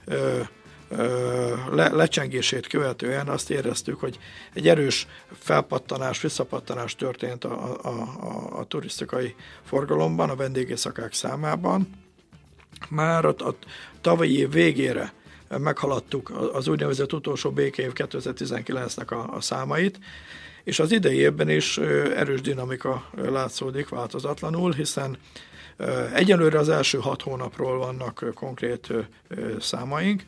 le, 1.70 1.88
lecsengését 1.88 2.66
követően 2.66 3.28
azt 3.28 3.50
éreztük, 3.50 4.00
hogy 4.00 4.18
egy 4.52 4.68
erős 4.68 5.06
felpattanás, 5.38 6.20
visszapattanás 6.20 6.94
történt 6.94 7.44
a, 7.44 7.76
a, 7.82 7.88
a, 7.88 8.58
a 8.58 8.64
turisztikai 8.64 9.34
forgalomban, 9.64 10.30
a 10.30 10.36
vendégészakák 10.36 11.12
számában. 11.12 12.05
Már 12.88 13.24
a, 13.24 13.28
a 13.38 13.54
tavalyi 14.00 14.38
év 14.38 14.50
végére 14.50 15.12
meghaladtuk 15.58 16.50
az 16.52 16.68
úgynevezett 16.68 17.12
utolsó 17.12 17.50
békév 17.50 17.92
2019-nek 17.94 19.08
a, 19.08 19.34
a 19.36 19.40
számait, 19.40 19.98
és 20.64 20.78
az 20.78 20.92
idei 20.92 21.16
évben 21.16 21.48
is 21.48 21.78
erős 22.16 22.40
dinamika 22.40 23.10
látszódik 23.14 23.88
változatlanul, 23.88 24.72
hiszen 24.72 25.18
Egyelőre 26.14 26.58
az 26.58 26.68
első 26.68 26.98
hat 26.98 27.22
hónapról 27.22 27.78
vannak 27.78 28.24
konkrét 28.34 28.92
számaink. 29.60 30.22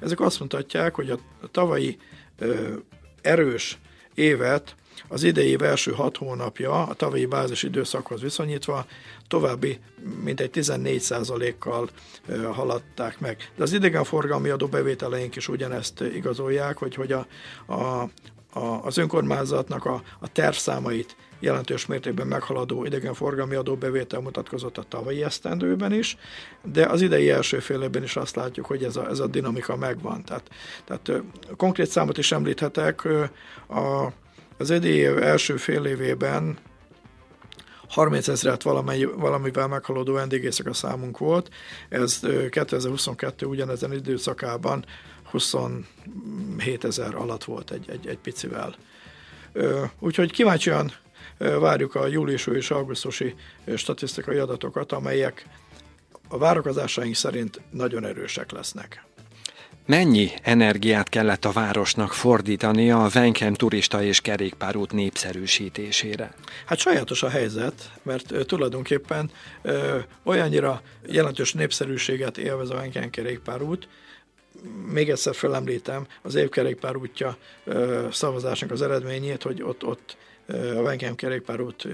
Ezek 0.00 0.20
azt 0.20 0.40
mutatják, 0.40 0.94
hogy 0.94 1.10
a 1.10 1.18
tavalyi 1.50 1.98
erős 3.22 3.78
évet 4.14 4.74
az 5.08 5.22
idei 5.22 5.48
év 5.48 5.62
első 5.62 5.92
hat 5.92 6.16
hónapja 6.16 6.86
a 6.86 6.94
tavalyi 6.94 7.26
bázis 7.26 7.62
időszakhoz 7.62 8.20
viszonyítva 8.20 8.86
további 9.28 9.78
mintegy 10.22 10.50
14%-kal 10.54 11.88
haladták 12.52 13.20
meg. 13.20 13.50
De 13.56 13.62
az 13.62 13.72
idegenforgalmi 13.72 14.48
adóbevételeink 14.48 15.36
is 15.36 15.48
ugyanezt 15.48 16.00
igazolják, 16.00 16.78
hogy, 16.78 16.94
hogy 16.94 17.12
a, 17.12 17.26
a, 17.66 18.08
a, 18.52 18.84
az 18.84 18.96
önkormányzatnak 18.96 19.84
a, 19.84 20.02
a 20.20 20.32
tervszámait 20.32 21.16
jelentős 21.42 21.86
mértékben 21.86 22.26
meghaladó 22.26 22.84
idegenforgalmi 22.84 23.54
adóbevétel 23.54 24.20
mutatkozott 24.20 24.78
a 24.78 24.84
tavalyi 24.88 25.22
esztendőben 25.22 25.92
is, 25.92 26.16
de 26.72 26.86
az 26.86 27.00
idei 27.00 27.30
első 27.30 27.58
fél 27.58 27.82
évben 27.82 28.02
is 28.02 28.16
azt 28.16 28.36
látjuk, 28.36 28.66
hogy 28.66 28.84
ez 28.84 28.96
a, 28.96 29.08
ez 29.08 29.18
a 29.18 29.26
dinamika 29.26 29.76
megvan. 29.76 30.24
Tehát, 30.24 30.50
tehát 30.84 31.22
konkrét 31.56 31.90
számot 31.90 32.18
is 32.18 32.32
említhetek, 32.32 33.04
a, 33.68 34.12
az 34.62 34.70
idei 34.70 35.04
első 35.04 35.56
fél 35.56 35.84
évében 35.84 36.58
30 37.88 38.28
ezeret 38.28 38.62
valamely, 38.62 39.02
valamivel 39.04 39.68
meghaladó 39.68 40.12
vendégészek 40.12 40.74
számunk 40.74 41.18
volt, 41.18 41.50
ez 41.88 42.20
2022 42.50 43.46
ugyanezen 43.46 43.92
időszakában 43.92 44.84
27 45.30 45.84
ezer 46.84 47.14
alatt 47.14 47.44
volt 47.44 47.70
egy, 47.70 47.90
egy, 47.90 48.06
egy 48.06 48.18
picivel. 48.18 48.74
Úgyhogy 49.98 50.32
kíváncsian 50.32 50.92
várjuk 51.38 51.94
a 51.94 52.06
július 52.06 52.46
és 52.46 52.70
augusztusi 52.70 53.34
statisztikai 53.76 54.36
adatokat, 54.36 54.92
amelyek 54.92 55.46
a 56.28 56.38
várakozásaink 56.38 57.14
szerint 57.14 57.60
nagyon 57.70 58.04
erősek 58.04 58.52
lesznek. 58.52 59.04
Mennyi 59.86 60.30
energiát 60.42 61.08
kellett 61.08 61.44
a 61.44 61.52
városnak 61.52 62.12
fordítani 62.12 62.90
a 62.90 63.08
Venkem 63.12 63.54
turista 63.54 64.02
és 64.02 64.20
kerékpárút 64.20 64.92
népszerűsítésére? 64.92 66.34
Hát 66.66 66.78
sajátos 66.78 67.22
a 67.22 67.28
helyzet, 67.28 67.90
mert 68.02 68.46
tulajdonképpen 68.46 69.30
ö, 69.62 69.98
olyannyira 70.24 70.82
jelentős 71.06 71.52
népszerűséget 71.52 72.38
élvez 72.38 72.70
a 72.70 72.74
Venkem 72.74 73.10
kerékpárút, 73.10 73.88
még 74.92 75.10
egyszer 75.10 75.34
felemlítem 75.34 76.06
az 76.22 76.34
évkerékpár 76.34 76.96
útja 76.96 77.36
szavazásnak 78.10 78.70
az 78.70 78.82
eredményét, 78.82 79.42
hogy 79.42 79.62
ott, 79.62 79.84
ott 79.84 80.16
a 80.76 80.82
Venkem 80.82 81.14
kerékpárút 81.14 81.86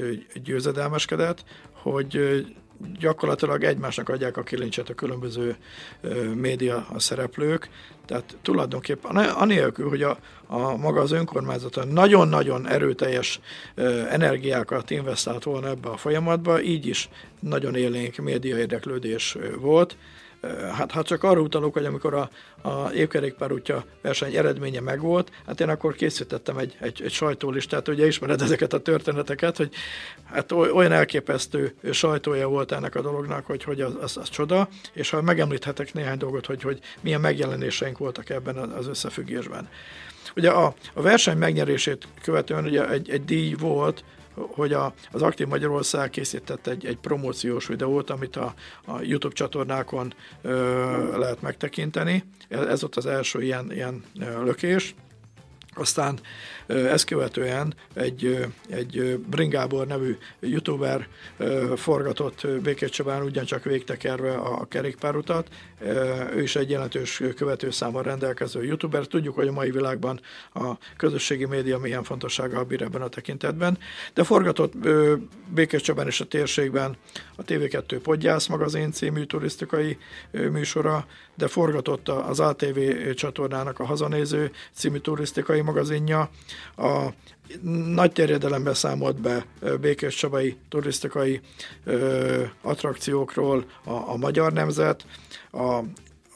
győzedelmeskedett, 0.42 1.44
hogy 1.72 2.44
gyakorlatilag 2.98 3.64
egymásnak 3.64 4.08
adják 4.08 4.36
a 4.36 4.42
kilincset 4.42 4.88
a 4.88 4.94
különböző 4.94 5.56
média 6.34 6.86
a 6.92 6.98
szereplők, 6.98 7.68
tehát 8.06 8.36
tulajdonképpen 8.42 9.16
anélkül, 9.16 9.88
hogy 9.88 10.02
a, 10.02 10.18
a 10.46 10.76
maga 10.76 11.00
az 11.00 11.12
önkormányzat 11.12 11.92
nagyon-nagyon 11.92 12.68
erőteljes 12.68 13.40
energiákat 14.10 14.90
investált 14.90 15.44
volna 15.44 15.68
ebbe 15.68 15.88
a 15.88 15.96
folyamatba, 15.96 16.62
így 16.62 16.86
is 16.86 17.08
nagyon 17.40 17.74
élénk 17.74 18.16
média 18.16 18.58
érdeklődés 18.58 19.36
volt, 19.60 19.96
Hát 20.72 20.90
ha 20.90 21.02
csak 21.02 21.22
arra 21.22 21.40
utalok, 21.40 21.72
hogy 21.72 21.84
amikor 21.84 22.14
a, 22.14 22.30
a 22.68 22.92
évkerékpár 22.92 23.52
útja 23.52 23.84
verseny 24.02 24.34
eredménye 24.34 24.80
megvolt, 24.80 25.30
hát 25.46 25.60
én 25.60 25.68
akkor 25.68 25.94
készítettem 25.94 26.58
egy, 26.58 26.76
egy, 26.80 27.02
egy 27.04 27.12
sajtólistát, 27.12 27.88
ugye 27.88 28.06
ismered 28.06 28.42
ezeket 28.42 28.72
a 28.72 28.80
történeteket, 28.80 29.56
hogy 29.56 29.74
hát 30.24 30.52
olyan 30.52 30.92
elképesztő 30.92 31.74
sajtója 31.92 32.48
volt 32.48 32.72
ennek 32.72 32.94
a 32.94 33.00
dolognak, 33.00 33.46
hogy, 33.46 33.64
hogy 33.64 33.80
az, 33.80 33.94
az, 34.00 34.16
az 34.16 34.28
csoda, 34.28 34.68
és 34.92 35.10
ha 35.10 35.22
megemlíthetek 35.22 35.94
néhány 35.94 36.18
dolgot, 36.18 36.46
hogy, 36.46 36.62
hogy 36.62 36.80
milyen 37.00 37.20
megjelenéseink 37.20 37.98
voltak 37.98 38.30
ebben 38.30 38.56
az 38.56 38.86
összefüggésben. 38.86 39.68
Ugye 40.36 40.50
a, 40.50 40.74
a 40.94 41.02
verseny 41.02 41.36
megnyerését 41.36 42.08
követően 42.22 42.64
ugye 42.64 42.88
egy, 42.88 43.10
egy 43.10 43.24
díj 43.24 43.54
volt, 43.54 44.04
hogy 44.46 44.72
a, 44.72 44.92
az 45.12 45.22
Aktív 45.22 45.46
Magyarország 45.46 46.10
készített 46.10 46.66
egy, 46.66 46.86
egy 46.86 46.96
promóciós 46.96 47.66
videót, 47.66 48.10
amit 48.10 48.36
a, 48.36 48.54
a 48.84 49.00
YouTube 49.02 49.34
csatornákon 49.34 50.14
ö, 50.42 51.18
lehet 51.18 51.42
megtekinteni. 51.42 52.24
Ez, 52.48 52.66
ez 52.66 52.84
ott 52.84 52.96
az 52.96 53.06
első 53.06 53.42
ilyen, 53.42 53.72
ilyen 53.72 54.04
lökés. 54.44 54.94
Aztán 55.74 56.18
ezt 56.68 57.04
követően 57.04 57.74
egy, 57.94 58.46
egy 58.68 59.18
Bringábor 59.18 59.86
nevű 59.86 60.16
youtuber 60.40 61.06
forgatott 61.76 62.46
Békés 62.62 62.90
Csabán 62.90 63.22
ugyancsak 63.22 63.64
végtekerve 63.64 64.34
a 64.34 64.64
kerékpárutat. 64.64 65.48
Ő 66.34 66.42
is 66.42 66.56
egy 66.56 66.70
jelentős 66.70 67.22
követőszámmal 67.36 68.02
rendelkező 68.02 68.64
youtuber. 68.64 69.06
Tudjuk, 69.06 69.34
hogy 69.34 69.48
a 69.48 69.52
mai 69.52 69.70
világban 69.70 70.20
a 70.54 70.72
közösségi 70.96 71.44
média 71.44 71.78
milyen 71.78 72.02
fontossága 72.02 72.64
bír 72.64 72.82
ebben 72.82 73.02
a 73.02 73.08
tekintetben. 73.08 73.78
De 74.14 74.24
forgatott 74.24 74.72
Békés 75.54 75.82
Csabán 75.82 76.06
és 76.06 76.20
a 76.20 76.24
térségben 76.24 76.96
a 77.36 77.44
TV2 77.44 77.98
Podgyász 78.02 78.46
magazin 78.46 78.92
című 78.92 79.24
turisztikai 79.24 79.98
műsora, 80.30 81.06
de 81.34 81.48
forgatott 81.48 82.08
az 82.08 82.40
ATV 82.40 82.78
csatornának 83.14 83.78
a 83.78 83.84
Hazanéző 83.84 84.50
című 84.72 84.98
turisztikai 84.98 85.60
magazinja, 85.60 86.30
a 86.76 87.06
nagy 87.94 88.12
terjedelemben 88.12 88.74
számolt 88.74 89.20
be 89.20 89.46
Békés 89.80 90.14
Csabai 90.14 90.56
turisztikai 90.68 91.40
ö, 91.84 92.42
attrakciókról 92.62 93.64
a, 93.84 93.92
a 93.92 94.16
Magyar 94.16 94.52
Nemzet, 94.52 95.04
a 95.52 95.80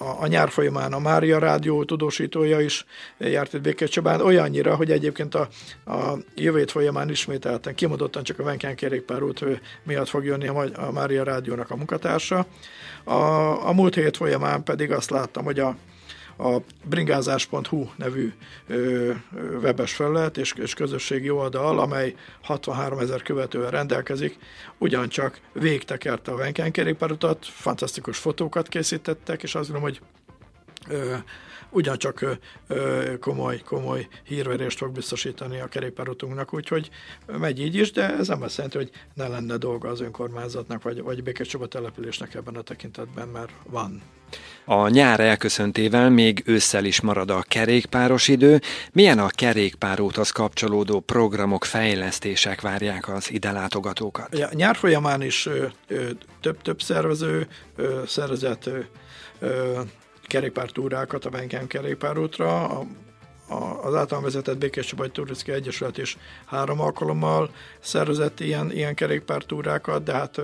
a, 0.03 0.23
a 0.23 0.27
nyár 0.27 0.51
folyamán 0.51 0.93
a 0.93 0.99
Mária 0.99 1.39
Rádió 1.39 1.85
tudósítója 1.85 2.61
is 2.61 2.85
járt 3.19 3.53
itt 3.53 3.61
Békés 3.61 3.89
Csabán, 3.89 4.21
olyannyira, 4.21 4.75
hogy 4.77 4.91
egyébként 4.91 5.35
a, 5.35 5.49
a 5.85 6.17
jövő 6.35 6.65
folyamán 6.65 7.11
ismételten, 7.11 7.75
kimondottan 7.75 8.23
csak 8.23 8.39
a 8.39 8.43
Venken 8.43 8.77
kerékpárút 8.77 9.45
miatt 9.83 10.09
fog 10.09 10.25
jönni 10.25 10.49
a, 10.49 10.65
a 10.75 10.93
Mária 10.93 11.25
Rádiónak 11.25 11.71
a 11.71 11.77
munkatársa. 11.77 12.47
A, 13.05 13.15
a 13.69 13.73
múlt 13.73 13.95
hét 13.95 14.17
folyamán 14.17 14.63
pedig 14.63 14.91
azt 14.91 15.11
láttam, 15.11 15.45
hogy 15.45 15.59
a 15.59 15.77
a 16.39 16.57
bringázás.hu 16.85 17.87
nevű 17.97 18.33
webes 19.63 19.95
felület 19.95 20.37
és, 20.37 20.53
és 20.57 20.75
közösségi 20.75 21.31
oldal, 21.31 21.79
amely 21.79 22.15
63 22.43 22.99
ezer 22.99 23.23
követővel 23.23 23.71
rendelkezik, 23.71 24.39
ugyancsak 24.79 25.41
végtekerte 25.53 26.31
a 26.33 26.37
Venken 26.37 26.73
kerékpárutat, 26.73 27.47
fantasztikus 27.47 28.19
fotókat 28.19 28.69
készítettek, 28.69 29.43
és 29.43 29.55
azt 29.55 29.71
gondolom, 29.71 29.95
hogy 29.95 30.01
ugyancsak 31.73 32.39
komoly, 33.21 33.59
komoly 33.65 34.09
hírverést 34.25 34.79
fog 34.79 34.93
biztosítani 34.93 35.61
a 35.61 35.67
kerékpárutunknak, 35.67 36.55
úgyhogy 36.55 36.91
megy 37.39 37.61
így 37.61 37.75
is, 37.75 37.91
de 37.93 38.17
ez 38.17 38.29
nem 38.29 38.43
azt 38.43 38.57
jelenti, 38.57 38.77
hogy 38.77 38.91
ne 39.15 39.29
lenne 39.29 39.57
dolga 39.57 39.89
az 39.89 40.01
önkormányzatnak, 40.01 40.83
vagy, 40.83 41.03
vagy 41.03 41.23
Békés 41.23 41.57
településnek 41.69 42.35
ebben 42.35 42.57
a 42.57 42.63
tekintetben, 42.63 43.29
mert 43.29 43.53
van. 43.71 44.03
A 44.65 44.89
nyár 44.89 45.21
elköszöntével 45.21 46.11
még 46.11 46.43
ősszel 46.47 46.85
is 46.85 47.01
marad 47.01 47.31
a 47.31 47.45
kerékpáros 47.49 48.29
idő. 48.29 48.61
Milyen 48.93 49.19
a 49.19 49.29
kerékpárúthoz 49.29 50.31
kapcsolódó 50.31 51.01
programok, 51.01 51.65
fejlesztések 51.65 52.61
várják 52.61 53.09
az 53.09 53.31
ide 53.31 53.53
látogatókat? 53.53 54.35
A 54.35 54.55
nyár 54.55 54.77
folyamán 54.77 55.23
is 55.23 55.49
több-több 56.41 56.83
szervező 56.83 57.47
szervezett 58.07 58.71
kerékpártúrákat 60.33 61.25
a 61.25 61.31
Benkem 61.31 61.67
kerékpárútra. 61.67 62.65
A, 62.65 62.87
az 63.83 63.95
általán 63.95 64.25
vezetett 64.25 64.59
Békés 64.59 64.87
Csabai 64.87 65.11
Turisztikai 65.11 65.55
Egyesület 65.55 65.99
is 65.99 66.17
három 66.47 66.81
alkalommal 66.81 67.51
szervezett 67.81 68.41
ilyen, 68.41 68.71
ilyen 68.71 68.95
kerékpártúrákat, 68.95 70.03
de 70.03 70.13
hát 70.13 70.41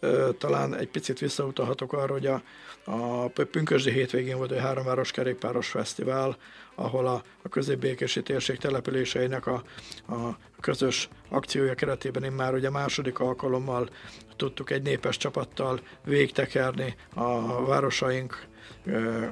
ö, 0.00 0.30
talán 0.38 0.76
egy 0.76 0.88
picit 0.88 1.18
visszautalhatok 1.18 1.92
arra, 1.92 2.12
hogy 2.12 2.26
a, 2.26 2.42
a 2.84 3.26
Pünkösdi 3.28 3.90
hétvégén 3.90 4.36
volt 4.36 4.50
egy 4.50 4.60
háromváros 4.60 5.10
kerékpáros 5.10 5.68
fesztivál, 5.68 6.36
ahol 6.74 7.06
a, 7.06 7.22
a 7.42 7.48
közép-békési 7.48 8.22
térség 8.22 8.58
településeinek 8.58 9.46
a, 9.46 9.62
a 10.08 10.36
közös 10.60 11.08
akciója 11.28 11.74
keretében 11.74 12.24
én 12.24 12.32
már 12.32 12.54
ugye 12.54 12.70
második 12.70 13.18
alkalommal 13.18 13.88
tudtuk 14.36 14.70
egy 14.70 14.82
népes 14.82 15.16
csapattal 15.16 15.80
végtekerni 16.04 16.94
a 17.14 17.64
városaink 17.64 18.50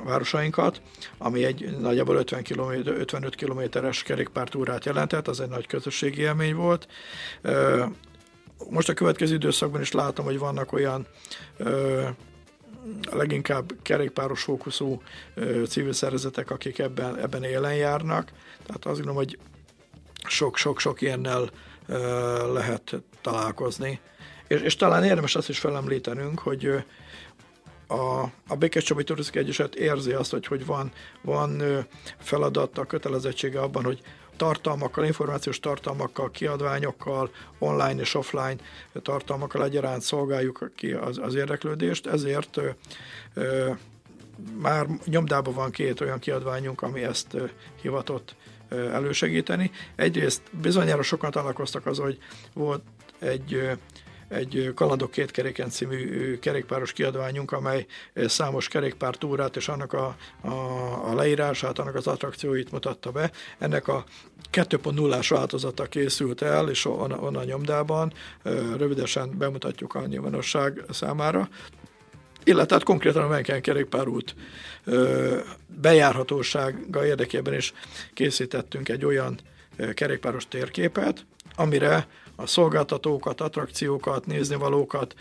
városainkat, 0.04 0.82
ami 1.18 1.44
egy 1.44 1.76
nagyjából 1.78 2.16
50 2.16 2.42
km, 2.42 2.70
55 2.84 3.34
kilométeres 3.34 4.02
kerékpártúrát 4.02 4.84
jelentett, 4.84 5.28
az 5.28 5.40
egy 5.40 5.48
nagy 5.48 5.66
közösségi 5.66 6.20
élmény 6.20 6.54
volt. 6.54 6.88
Most 8.70 8.88
a 8.88 8.94
következő 8.94 9.34
időszakban 9.34 9.80
is 9.80 9.92
látom, 9.92 10.24
hogy 10.24 10.38
vannak 10.38 10.72
olyan 10.72 11.06
leginkább 13.10 13.72
kerékpáros 13.82 14.42
fókuszú 14.42 15.02
civil 15.68 15.92
szervezetek, 15.92 16.50
akik 16.50 16.78
ebben, 16.78 17.18
ebben 17.18 17.42
élen 17.42 17.74
járnak. 17.74 18.32
Tehát 18.66 18.84
azt 18.84 18.96
gondolom, 18.96 19.16
hogy 19.16 19.38
sok-sok-sok 20.28 21.00
ilyennel 21.00 21.50
lehet 22.52 23.02
találkozni. 23.20 24.00
És, 24.48 24.60
és 24.60 24.76
talán 24.76 25.04
érdemes 25.04 25.34
azt 25.34 25.48
is 25.48 25.58
felemlítenünk, 25.58 26.38
hogy 26.38 26.84
a, 27.90 28.30
a 28.48 28.56
Békés 28.58 28.84
Csabai 28.84 29.04
Turisztikai 29.04 29.42
Egyesület 29.42 29.74
érzi 29.74 30.12
azt, 30.12 30.30
hogy, 30.30 30.46
hogy 30.46 30.66
van, 30.66 30.92
van 31.22 31.62
feladata, 32.18 32.84
kötelezettsége 32.84 33.60
abban, 33.60 33.84
hogy 33.84 34.00
tartalmakkal, 34.36 35.04
információs 35.04 35.60
tartalmakkal, 35.60 36.30
kiadványokkal, 36.30 37.30
online 37.58 38.00
és 38.00 38.14
offline 38.14 38.56
tartalmakkal 39.02 39.64
egyaránt 39.64 40.02
szolgáljuk 40.02 40.70
ki 40.76 40.92
az, 40.92 41.18
az 41.18 41.34
érdeklődést, 41.34 42.06
ezért 42.06 42.56
ö, 42.56 42.68
ö, 43.34 43.70
már 44.60 44.86
nyomdában 45.04 45.54
van 45.54 45.70
két 45.70 46.00
olyan 46.00 46.18
kiadványunk, 46.18 46.82
ami 46.82 47.02
ezt 47.02 47.34
ö, 47.34 47.44
hivatott 47.82 48.34
ö, 48.68 48.90
elősegíteni. 48.90 49.70
Egyrészt 49.96 50.42
bizonyára 50.60 51.02
sokan 51.02 51.30
találkoztak 51.30 51.86
az, 51.86 51.98
hogy 51.98 52.18
volt 52.52 52.82
egy 53.18 53.78
egy 54.30 54.72
Kalandok 54.74 55.10
két 55.10 55.30
keréken 55.30 55.70
című 55.70 56.38
kerékpáros 56.38 56.92
kiadványunk, 56.92 57.52
amely 57.52 57.86
számos 58.14 58.68
kerékpártúrát 58.68 59.56
és 59.56 59.68
annak 59.68 59.92
a, 59.92 60.16
a, 60.40 60.50
a 61.10 61.14
leírását, 61.14 61.78
annak 61.78 61.94
az 61.94 62.06
attrakcióit 62.06 62.72
mutatta 62.72 63.10
be. 63.10 63.30
Ennek 63.58 63.88
a 63.88 64.04
2.0-ás 64.52 65.28
változata 65.28 65.84
készült 65.84 66.42
el, 66.42 66.68
és 66.68 66.84
on, 66.84 67.12
on 67.12 67.36
a 67.36 67.44
nyomdában 67.44 68.12
rövidesen 68.76 69.38
bemutatjuk 69.38 69.94
a 69.94 70.06
nyilvánosság 70.06 70.82
számára 70.90 71.48
illetve 72.44 72.74
hát 72.74 72.84
konkrétan 72.84 73.22
a 73.22 73.28
Menken 73.28 73.62
kerékpárút 73.62 74.34
bejárhatósága 75.66 77.06
érdekében 77.06 77.54
is 77.54 77.72
készítettünk 78.14 78.88
egy 78.88 79.04
olyan 79.04 79.38
kerékpáros 79.94 80.48
térképet, 80.48 81.26
amire 81.56 82.06
a 82.42 82.46
szolgáltatókat, 82.46 83.40
attrakciókat, 83.40 84.26
néznivalókat 84.26 85.14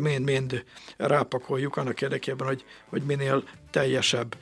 mind-mind 0.00 0.64
rápakoljuk 0.96 1.76
annak 1.76 2.00
érdekében, 2.00 2.46
hogy, 2.46 2.64
hogy 2.88 3.02
minél 3.02 3.42
teljesebb 3.70 4.36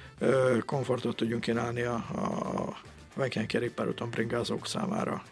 komfortot 0.66 1.16
tudjunk 1.16 1.42
kínálni 1.42 1.82
a, 1.82 1.94
a 1.94 2.76
Venken 3.14 3.46
kerékpárúton 3.46 4.10
bringázók 4.10 4.66
számára. 4.66 5.22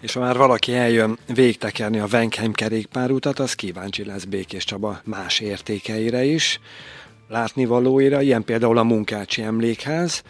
És 0.00 0.12
ha 0.12 0.20
már 0.20 0.36
valaki 0.36 0.74
eljön 0.74 1.18
végtekerni 1.34 1.98
a 1.98 2.06
Venkheim 2.06 2.52
kerékpárutat, 2.52 3.38
az 3.38 3.54
kíváncsi 3.54 4.04
lesz 4.04 4.24
Békés 4.24 4.64
Csaba 4.64 5.00
más 5.04 5.40
értékeire 5.40 6.24
is, 6.24 6.60
látnivalóira, 7.28 8.20
ilyen 8.20 8.44
például 8.44 8.78
a 8.78 8.82
Munkácsi 8.82 9.42
Emlékház, 9.42 10.22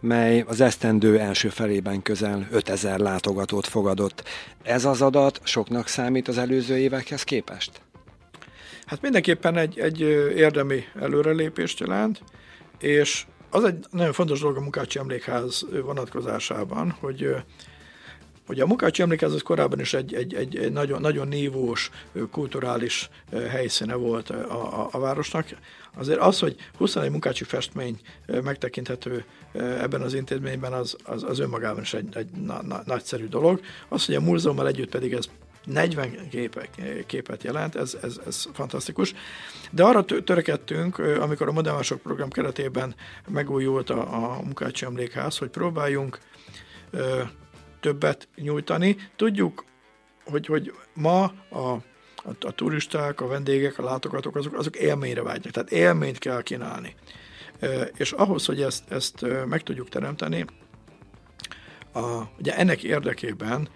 mely 0.00 0.44
az 0.46 0.60
esztendő 0.60 1.18
első 1.18 1.48
felében 1.48 2.02
közel 2.02 2.48
5000 2.50 2.98
látogatót 2.98 3.66
fogadott. 3.66 4.24
Ez 4.62 4.84
az 4.84 5.02
adat 5.02 5.40
soknak 5.44 5.86
számít 5.86 6.28
az 6.28 6.38
előző 6.38 6.76
évekhez 6.76 7.22
képest? 7.22 7.80
Hát 8.86 9.02
mindenképpen 9.02 9.56
egy, 9.56 9.78
egy 9.78 10.00
érdemi 10.36 10.84
előrelépést 11.00 11.80
jelent, 11.80 12.22
és 12.78 13.26
az 13.50 13.64
egy 13.64 13.86
nagyon 13.90 14.12
fontos 14.12 14.40
dolog 14.40 14.56
a 14.56 14.60
Munkácsi 14.60 14.98
Emlékház 14.98 15.66
vonatkozásában, 15.82 16.90
hogy 17.00 17.34
Ugye 18.48 18.62
a 18.62 18.66
Mukácsi 18.66 19.02
az 19.02 19.42
korábban 19.42 19.80
is 19.80 19.94
egy, 19.94 20.14
egy, 20.14 20.34
egy, 20.34 20.56
egy 20.56 20.72
nagyon, 20.72 21.00
nagyon 21.00 21.28
nívós 21.28 21.90
kulturális 22.30 23.10
helyszíne 23.48 23.94
volt 23.94 24.30
a, 24.30 24.82
a, 24.82 24.88
a 24.90 24.98
városnak. 24.98 25.46
Azért 25.96 26.18
az, 26.18 26.38
hogy 26.38 26.56
21 26.76 27.10
munkácsi 27.10 27.44
festmény 27.44 28.00
megtekinthető 28.26 29.24
ebben 29.52 30.00
az 30.00 30.14
intézményben, 30.14 30.72
az, 30.72 30.96
az, 31.04 31.22
az 31.22 31.38
önmagában 31.38 31.82
is 31.82 31.94
egy, 31.94 32.16
egy 32.16 32.30
na, 32.30 32.62
na, 32.62 32.82
nagyszerű 32.84 33.26
dolog. 33.26 33.60
Az, 33.88 34.06
hogy 34.06 34.14
a 34.14 34.20
múzeummal 34.20 34.66
együtt 34.66 34.90
pedig 34.90 35.12
ez 35.12 35.28
40 35.64 36.28
képek, 36.28 36.68
képet 37.06 37.42
jelent, 37.42 37.74
ez, 37.74 37.96
ez, 38.02 38.20
ez 38.26 38.46
fantasztikus. 38.52 39.14
De 39.70 39.84
arra 39.84 40.04
törekedtünk, 40.04 40.98
amikor 40.98 41.48
a 41.48 41.52
Modernvások 41.52 42.00
program 42.00 42.30
keretében 42.30 42.94
megújult 43.28 43.90
a, 43.90 44.14
a 44.14 44.42
Munkácsi 44.42 44.84
Emlékház, 44.84 45.38
hogy 45.38 45.48
próbáljunk 45.48 46.18
többet 47.80 48.28
nyújtani. 48.36 48.96
Tudjuk, 49.16 49.64
hogy, 50.24 50.46
hogy 50.46 50.72
ma 50.94 51.22
a, 51.48 51.58
a, 51.58 51.80
a 52.40 52.52
turisták, 52.52 53.20
a 53.20 53.26
vendégek, 53.26 53.78
a 53.78 53.82
látogatók, 53.84 54.36
azok, 54.36 54.54
azok 54.54 54.76
élményre 54.76 55.22
vágynak, 55.22 55.52
tehát 55.52 55.70
élményt 55.70 56.18
kell 56.18 56.42
kínálni. 56.42 56.94
És 57.96 58.12
ahhoz, 58.12 58.46
hogy 58.46 58.62
ezt, 58.62 58.90
ezt 58.90 59.26
meg 59.46 59.62
tudjuk 59.62 59.88
teremteni, 59.88 60.44
a, 61.92 62.22
ugye 62.38 62.56
ennek 62.56 62.82
érdekében 62.82 63.68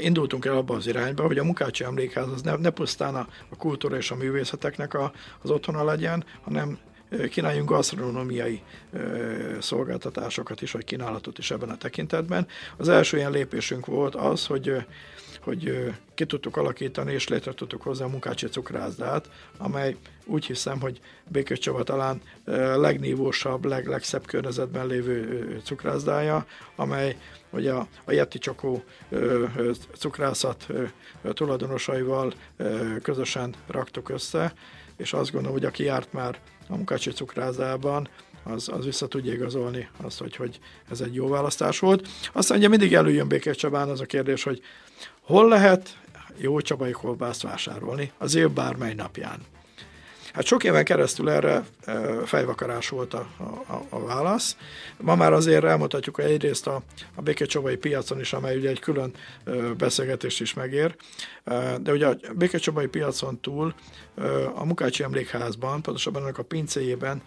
indultunk 0.00 0.44
el 0.44 0.56
abba 0.56 0.74
az 0.74 0.86
irányba, 0.86 1.26
hogy 1.26 1.38
a 1.38 1.44
Mukácsi 1.44 1.84
Emlékház 1.84 2.28
az 2.28 2.42
ne, 2.42 2.56
ne 2.56 2.70
pusztán 2.70 3.14
a, 3.14 3.28
a 3.48 3.56
kultúra 3.56 3.96
és 3.96 4.10
a 4.10 4.16
művészeteknek 4.16 4.94
a, 4.94 5.12
az 5.42 5.50
otthona 5.50 5.84
legyen, 5.84 6.24
hanem 6.42 6.78
kínáljunk 7.30 7.68
gasztronómiai 7.68 8.62
szolgáltatásokat 9.60 10.62
is, 10.62 10.72
vagy 10.72 10.84
kínálatot 10.84 11.38
is 11.38 11.50
ebben 11.50 11.70
a 11.70 11.76
tekintetben. 11.76 12.46
Az 12.76 12.88
első 12.88 13.16
ilyen 13.16 13.30
lépésünk 13.30 13.86
volt 13.86 14.14
az, 14.14 14.46
hogy 14.46 14.84
hogy 15.42 15.92
ki 16.14 16.26
tudtuk 16.26 16.56
alakítani, 16.56 17.12
és 17.12 17.28
létre 17.28 17.52
tudtuk 17.52 17.82
hozni 17.82 18.04
a 18.04 18.08
Munkácsi 18.08 18.46
cukrászdát, 18.46 19.30
amely 19.58 19.96
úgy 20.24 20.46
hiszem, 20.46 20.80
hogy 20.80 21.00
Békés 21.28 21.58
Csaba 21.58 21.82
talán 21.82 22.20
legnívósabb, 22.76 23.64
leg, 23.64 24.02
környezetben 24.26 24.86
lévő 24.86 25.60
cukrászdája, 25.64 26.46
amely 26.76 27.16
hogy 27.50 27.66
a, 27.66 27.86
a 28.04 28.12
Yeti 28.12 28.38
Csokó 28.38 28.84
cukrászat 29.92 30.66
tulajdonosaival 31.32 32.32
közösen 33.02 33.54
raktuk 33.66 34.08
össze, 34.08 34.52
és 34.96 35.12
azt 35.12 35.32
gondolom, 35.32 35.56
hogy 35.56 35.66
aki 35.66 35.84
járt 35.84 36.12
már 36.12 36.40
a 36.68 36.76
Munkácsi 36.76 37.10
cukrázában, 37.10 38.08
az, 38.42 38.68
az 38.68 38.84
vissza 38.84 39.06
tudja 39.06 39.32
igazolni 39.32 39.88
azt, 39.96 40.18
hogy, 40.18 40.36
hogy 40.36 40.58
ez 40.90 41.00
egy 41.00 41.14
jó 41.14 41.28
választás 41.28 41.78
volt. 41.78 42.08
Aztán 42.32 42.58
ugye 42.58 42.68
mindig 42.68 42.94
előjön 42.94 43.28
Békés 43.28 43.56
Csabán 43.56 43.88
az 43.88 44.00
a 44.00 44.06
kérdés, 44.06 44.42
hogy 44.42 44.62
hol 45.20 45.48
lehet 45.48 45.98
jó 46.36 46.60
csabai 46.60 46.90
kolbászt 46.90 47.42
vásárolni 47.42 48.12
az 48.18 48.34
év 48.34 48.50
bármely 48.50 48.94
napján. 48.94 49.40
Hát 50.32 50.44
sok 50.44 50.64
éven 50.64 50.84
keresztül 50.84 51.30
erre 51.30 51.64
fejvakarás 52.24 52.88
volt 52.88 53.14
a, 53.14 53.26
a, 53.66 53.80
a 53.88 54.04
válasz. 54.04 54.56
Ma 54.96 55.14
már 55.14 55.32
azért 55.32 55.64
elmondhatjuk, 55.64 56.14
hogy 56.14 56.24
egyrészt 56.24 56.66
a, 56.66 56.82
a 57.14 57.22
Békecsobai 57.22 57.76
piacon 57.76 58.20
is, 58.20 58.32
amely 58.32 58.56
ugye 58.56 58.68
egy 58.68 58.80
külön 58.80 59.12
beszélgetést 59.76 60.40
is 60.40 60.54
megér, 60.54 60.96
de 61.80 61.92
ugye 61.92 62.06
a 62.06 62.16
Békecsobai 62.36 62.86
piacon 62.86 63.40
túl 63.40 63.74
a 64.54 64.64
Mukácsi 64.64 65.02
Emlékházban, 65.02 65.82
pontosabban 65.82 66.22
ennek 66.22 66.38
a 66.38 66.42
pincéjében 66.42 67.22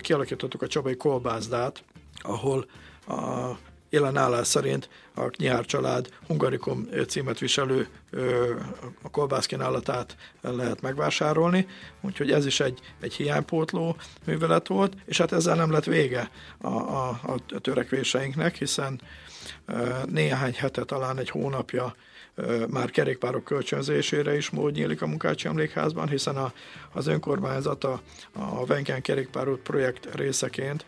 kialakítottuk 0.00 0.62
a 0.62 0.66
Csabai 0.66 0.96
kolbászdát, 0.96 1.84
ahol 2.22 2.66
a 3.06 3.50
jelen 3.92 4.16
állás 4.16 4.46
szerint 4.46 4.88
a 5.14 5.30
Nyár 5.36 5.64
család 5.64 6.08
Hungarikum 6.26 6.88
címet 7.08 7.38
viselő 7.38 7.88
a 9.02 9.10
kolbász 9.10 9.46
kínálatát 9.46 10.16
lehet 10.40 10.80
megvásárolni, 10.80 11.66
úgyhogy 12.00 12.30
ez 12.30 12.46
is 12.46 12.60
egy, 12.60 12.80
egy 13.00 13.14
hiánypótló 13.14 13.96
művelet 14.26 14.68
volt, 14.68 14.96
és 15.04 15.18
hát 15.18 15.32
ezzel 15.32 15.56
nem 15.56 15.70
lett 15.70 15.84
vége 15.84 16.30
a, 16.58 16.68
a, 16.68 17.20
a 17.26 17.58
törekvéseinknek, 17.60 18.56
hiszen 18.56 19.00
néhány 20.04 20.54
hete, 20.54 20.84
talán 20.84 21.18
egy 21.18 21.30
hónapja 21.30 21.94
már 22.68 22.90
kerékpárok 22.90 23.44
kölcsönzésére 23.44 24.36
is 24.36 24.50
mód 24.50 24.72
nyílik 24.72 25.02
a 25.02 25.06
Munkácsi 25.06 25.48
Emlékházban, 25.48 26.08
hiszen 26.08 26.36
a, 26.36 26.52
az 26.92 27.06
önkormányzat 27.06 27.84
a, 27.84 28.00
a 28.32 28.66
Venken 28.66 29.02
kerékpárút 29.02 29.60
projekt 29.60 30.14
részeként 30.14 30.84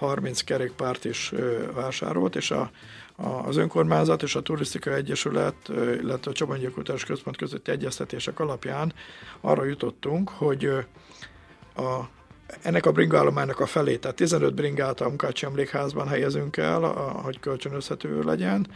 30 0.00 0.40
kerékpárt 0.40 1.04
is 1.04 1.32
vásárolt, 1.74 2.36
és 2.36 2.50
a, 2.50 2.70
a, 3.16 3.28
az 3.28 3.56
önkormányzat 3.56 4.22
és 4.22 4.34
a 4.34 4.42
Turisztikai 4.42 4.92
Egyesület, 4.92 5.68
illetve 6.00 6.30
a 6.30 6.34
Csobongyilkultás 6.34 7.04
Központ 7.04 7.36
közötti 7.36 7.70
egyeztetések 7.70 8.40
alapján 8.40 8.92
arra 9.40 9.64
jutottunk, 9.64 10.28
hogy 10.28 10.64
a, 11.74 12.08
ennek 12.62 12.86
a 12.86 12.92
bringállománynak 12.92 13.60
a 13.60 13.66
felé, 13.66 13.96
tehát 13.96 14.16
15 14.16 14.54
bringát 14.54 15.00
a 15.00 15.08
Munkácsi 15.08 15.46
Emlékházban 15.46 16.08
helyezünk 16.08 16.56
el, 16.56 16.84
a, 16.84 17.10
hogy 17.10 17.40
kölcsönözhető 17.40 18.22
legyen. 18.22 18.66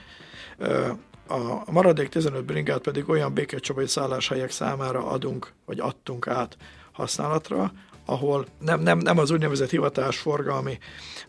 A 1.29 1.73
maradék 1.73 2.09
15 2.09 2.45
bringát 2.45 2.81
pedig 2.81 3.09
olyan 3.09 3.35
békecsabai 3.35 3.87
szálláshelyek 3.87 4.51
számára 4.51 5.07
adunk, 5.07 5.53
vagy 5.65 5.81
adtunk 5.81 6.27
át 6.27 6.57
használatra, 6.93 7.73
ahol 8.05 8.47
nem, 8.61 8.81
nem, 8.81 8.99
nem 8.99 9.19
az 9.19 9.31
úgynevezett 9.31 9.71
hivatásforgalmi 9.71 10.79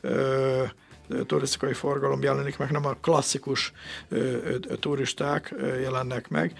ö, 0.01 0.63
turisztikai 1.25 1.73
forgalom 1.73 2.21
jelenik 2.21 2.57
meg, 2.57 2.71
nem 2.71 2.85
a 2.85 2.93
klasszikus 3.01 3.71
ö, 4.09 4.17
ö, 4.17 4.75
turisták 4.75 5.53
ö, 5.57 5.79
jelennek 5.79 6.27
meg, 6.27 6.53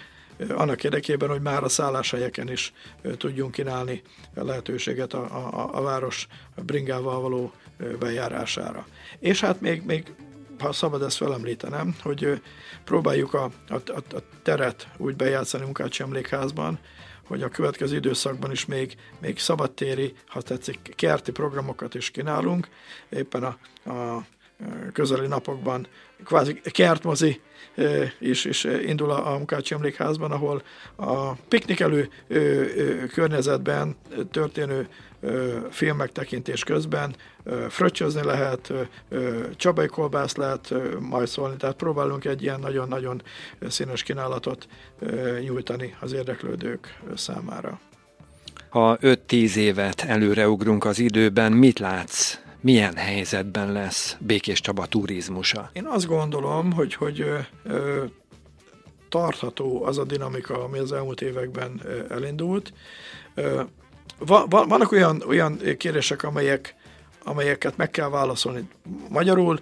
annak 0.48 0.84
érdekében, 0.84 1.28
hogy 1.28 1.40
már 1.40 1.64
a 1.64 1.68
szálláshelyeken 1.68 2.50
is 2.50 2.72
tudjunk 3.16 3.52
kínálni 3.52 4.02
lehetőséget 4.34 5.12
a, 5.12 5.22
a, 5.22 5.76
a 5.78 5.82
város 5.82 6.26
bringával 6.56 7.20
való 7.20 7.52
bejárására. 7.98 8.86
És 9.18 9.40
hát 9.40 9.60
még, 9.60 9.82
még 9.84 10.14
ha 10.58 10.72
szabad 10.72 11.02
ezt 11.02 11.16
felemlítenem, 11.16 11.96
hogy 12.02 12.42
próbáljuk 12.84 13.34
a, 13.34 13.50
a, 13.68 13.74
a 13.94 14.22
teret 14.42 14.88
úgy 14.96 15.16
bejátszani 15.16 15.64
Munkácsi 15.64 16.02
Emlékházban, 16.02 16.78
hogy 17.26 17.42
a 17.42 17.48
következő 17.48 17.96
időszakban 17.96 18.50
is 18.50 18.66
még, 18.66 18.96
még 19.20 19.38
szabadtéri, 19.38 20.14
ha 20.26 20.42
tetszik, 20.42 20.92
kerti 20.96 21.32
programokat 21.32 21.94
is 21.94 22.10
kínálunk. 22.10 22.68
Éppen 23.08 23.42
a, 23.42 23.58
a 23.90 24.24
közeli 24.92 25.26
napokban. 25.26 25.86
Kvázi 26.24 26.60
kertmozi 26.60 27.40
is, 28.18 28.44
is 28.44 28.64
indul 28.64 29.10
a 29.10 29.36
Munkácsi 29.36 29.74
Emlékházban, 29.74 30.30
ahol 30.30 30.62
a 30.96 31.32
piknikelő 31.32 32.08
környezetben 33.12 33.96
történő 34.30 34.88
filmek 35.70 36.12
tekintés 36.12 36.64
közben 36.64 37.16
fröccsözni 37.68 38.24
lehet, 38.24 38.72
csabai 39.56 39.86
kolbász 39.86 40.36
lehet 40.36 40.74
majd 41.00 41.26
szólni, 41.26 41.56
tehát 41.56 41.76
próbálunk 41.76 42.24
egy 42.24 42.42
ilyen 42.42 42.60
nagyon-nagyon 42.60 43.22
színes 43.68 44.02
kínálatot 44.02 44.66
nyújtani 45.40 45.96
az 46.00 46.12
érdeklődők 46.12 46.98
számára. 47.14 47.80
Ha 48.68 48.98
5-10 49.00 49.54
évet 49.56 50.00
előreugrunk 50.00 50.84
az 50.84 50.98
időben, 50.98 51.52
mit 51.52 51.78
látsz 51.78 52.38
milyen 52.60 52.96
helyzetben 52.96 53.72
lesz 53.72 54.16
Békés 54.20 54.60
Csaba 54.60 54.86
turizmusa? 54.86 55.70
Én 55.72 55.86
azt 55.86 56.06
gondolom, 56.06 56.72
hogy, 56.72 56.94
hogy 56.94 57.20
ö, 57.64 58.04
tartható 59.08 59.84
az 59.84 59.98
a 59.98 60.04
dinamika, 60.04 60.64
ami 60.64 60.78
az 60.78 60.92
elmúlt 60.92 61.20
években 61.20 61.80
elindult. 62.08 62.72
Ö, 63.34 63.62
va, 64.18 64.46
va, 64.48 64.66
vannak 64.66 64.92
olyan, 64.92 65.22
olyan 65.26 65.58
kérdések, 65.76 66.22
amelyek, 66.22 66.74
amelyeket 67.24 67.76
meg 67.76 67.90
kell 67.90 68.08
válaszolni. 68.08 68.68
Magyarul 69.08 69.60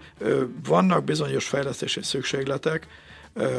vannak 0.68 1.04
bizonyos 1.04 1.46
fejlesztési 1.48 2.02
szükségletek, 2.02 2.86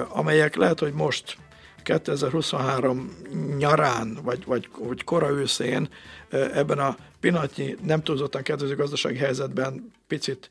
amelyek 0.09 0.55
lehet, 0.55 0.79
hogy 0.79 0.93
most 0.93 1.37
2023 1.85 3.11
nyarán, 3.57 4.17
vagy, 4.23 4.45
vagy, 4.45 4.69
vagy 4.77 5.03
kora 5.03 5.29
őszén 5.29 5.89
ebben 6.29 6.79
a 6.79 6.95
pillanatnyi 7.19 7.75
nem 7.83 8.03
túlzottan 8.03 8.41
kedvező 8.41 8.75
gazdasági 8.75 9.17
helyzetben 9.17 9.91
picit 10.07 10.49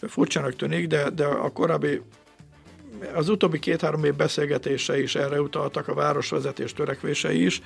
furcsának 0.00 0.56
tűnik, 0.56 0.86
de, 0.86 1.10
de 1.10 1.24
a 1.24 1.52
korábbi 1.52 2.00
az 3.14 3.28
utóbbi 3.28 3.58
két-három 3.58 4.04
év 4.04 4.14
beszélgetése 4.14 5.00
is 5.00 5.14
erre 5.14 5.40
utaltak, 5.40 5.88
a 5.88 5.94
városvezetés 5.94 6.72
törekvései 6.72 7.44
is, 7.44 7.62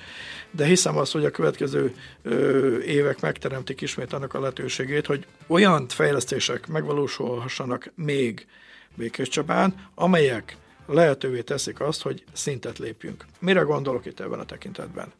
de 0.51 0.65
hiszem 0.65 0.97
azt, 0.97 1.11
hogy 1.11 1.25
a 1.25 1.31
következő 1.31 1.95
ö, 2.21 2.79
évek 2.79 3.21
megteremtik 3.21 3.81
ismét 3.81 4.13
annak 4.13 4.33
a 4.33 4.39
lehetőségét, 4.39 5.05
hogy 5.05 5.25
olyan 5.47 5.87
fejlesztések 5.87 6.67
megvalósulhassanak 6.67 7.91
még 7.95 8.47
Békés 8.95 9.27
Csabán, 9.27 9.87
amelyek 9.95 10.57
lehetővé 10.93 11.41
teszik 11.41 11.79
azt, 11.79 12.01
hogy 12.01 12.23
szintet 12.33 12.77
lépjünk. 12.77 13.25
Mire 13.39 13.61
gondolok 13.61 14.05
itt 14.05 14.19
ebben 14.19 14.39
a 14.39 14.45
tekintetben? 14.45 15.11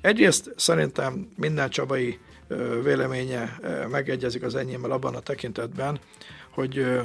Egyrészt 0.00 0.52
szerintem 0.56 1.28
minden 1.36 1.70
csabai 1.70 2.18
véleménye 2.82 3.58
megegyezik 3.90 4.42
az 4.42 4.54
enyémmel 4.54 4.90
abban 4.90 5.14
a 5.14 5.20
tekintetben, 5.20 6.00
hogy 6.50 7.00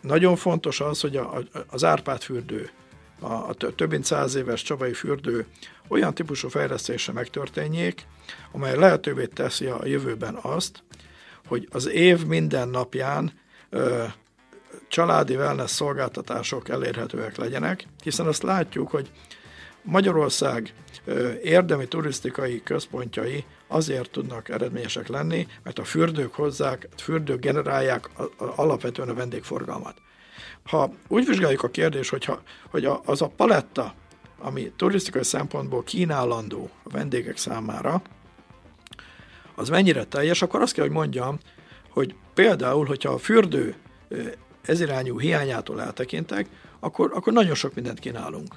nagyon 0.00 0.36
fontos 0.36 0.80
az, 0.80 1.00
hogy 1.00 1.16
a, 1.16 1.42
az 1.66 1.84
Árpád 1.84 2.22
fürdő, 2.22 2.70
a, 3.20 3.32
a 3.32 3.54
több 3.54 3.90
mint 3.90 4.04
száz 4.04 4.34
éves 4.34 4.62
csabai 4.62 4.92
fürdő 4.92 5.46
olyan 5.88 6.14
típusú 6.14 6.48
fejlesztése 6.48 7.12
megtörténjék, 7.12 8.06
amely 8.52 8.76
lehetővé 8.76 9.26
teszi 9.26 9.66
a 9.66 9.86
jövőben 9.86 10.38
azt, 10.42 10.82
hogy 11.46 11.68
az 11.70 11.88
év 11.88 12.26
minden 12.26 12.68
napján 12.68 13.32
családi 14.88 15.36
wellness 15.36 15.70
szolgáltatások 15.70 16.68
elérhetőek 16.68 17.36
legyenek, 17.36 17.86
hiszen 18.02 18.26
azt 18.26 18.42
látjuk, 18.42 18.90
hogy 18.90 19.10
Magyarország 19.82 20.74
érdemi 21.42 21.88
turisztikai 21.88 22.62
központjai 22.62 23.44
azért 23.68 24.10
tudnak 24.10 24.48
eredményesek 24.48 25.08
lenni, 25.08 25.46
mert 25.62 25.78
a 25.78 25.84
fürdők 25.84 26.34
hozzák, 26.34 26.88
a 26.96 27.00
fürdők 27.00 27.40
generálják 27.40 28.10
alapvetően 28.36 29.08
a 29.08 29.14
vendégforgalmat. 29.14 29.96
Ha 30.64 30.92
úgy 31.08 31.26
vizsgáljuk 31.26 31.62
a 31.62 31.70
kérdést, 31.70 32.10
hogyha, 32.10 32.42
hogy 32.70 32.88
az 33.04 33.22
a 33.22 33.32
paletta, 33.36 33.94
ami 34.38 34.72
turisztikai 34.76 35.24
szempontból 35.24 35.82
kínálandó 35.82 36.70
a 36.82 36.90
vendégek 36.90 37.36
számára, 37.36 38.02
az 39.54 39.68
mennyire 39.68 40.04
teljes, 40.04 40.42
akkor 40.42 40.60
azt 40.62 40.72
kell, 40.72 40.84
hogy 40.84 40.94
mondjam, 40.94 41.38
hogy 41.88 42.14
például, 42.34 42.86
hogyha 42.86 43.12
a 43.12 43.18
fürdő 43.18 43.74
ez 44.64 44.80
irányú 44.80 45.18
hiányától 45.18 45.80
eltekintek, 45.82 46.46
akkor, 46.80 47.10
akkor 47.14 47.32
nagyon 47.32 47.54
sok 47.54 47.74
mindent 47.74 47.98
kínálunk. 47.98 48.54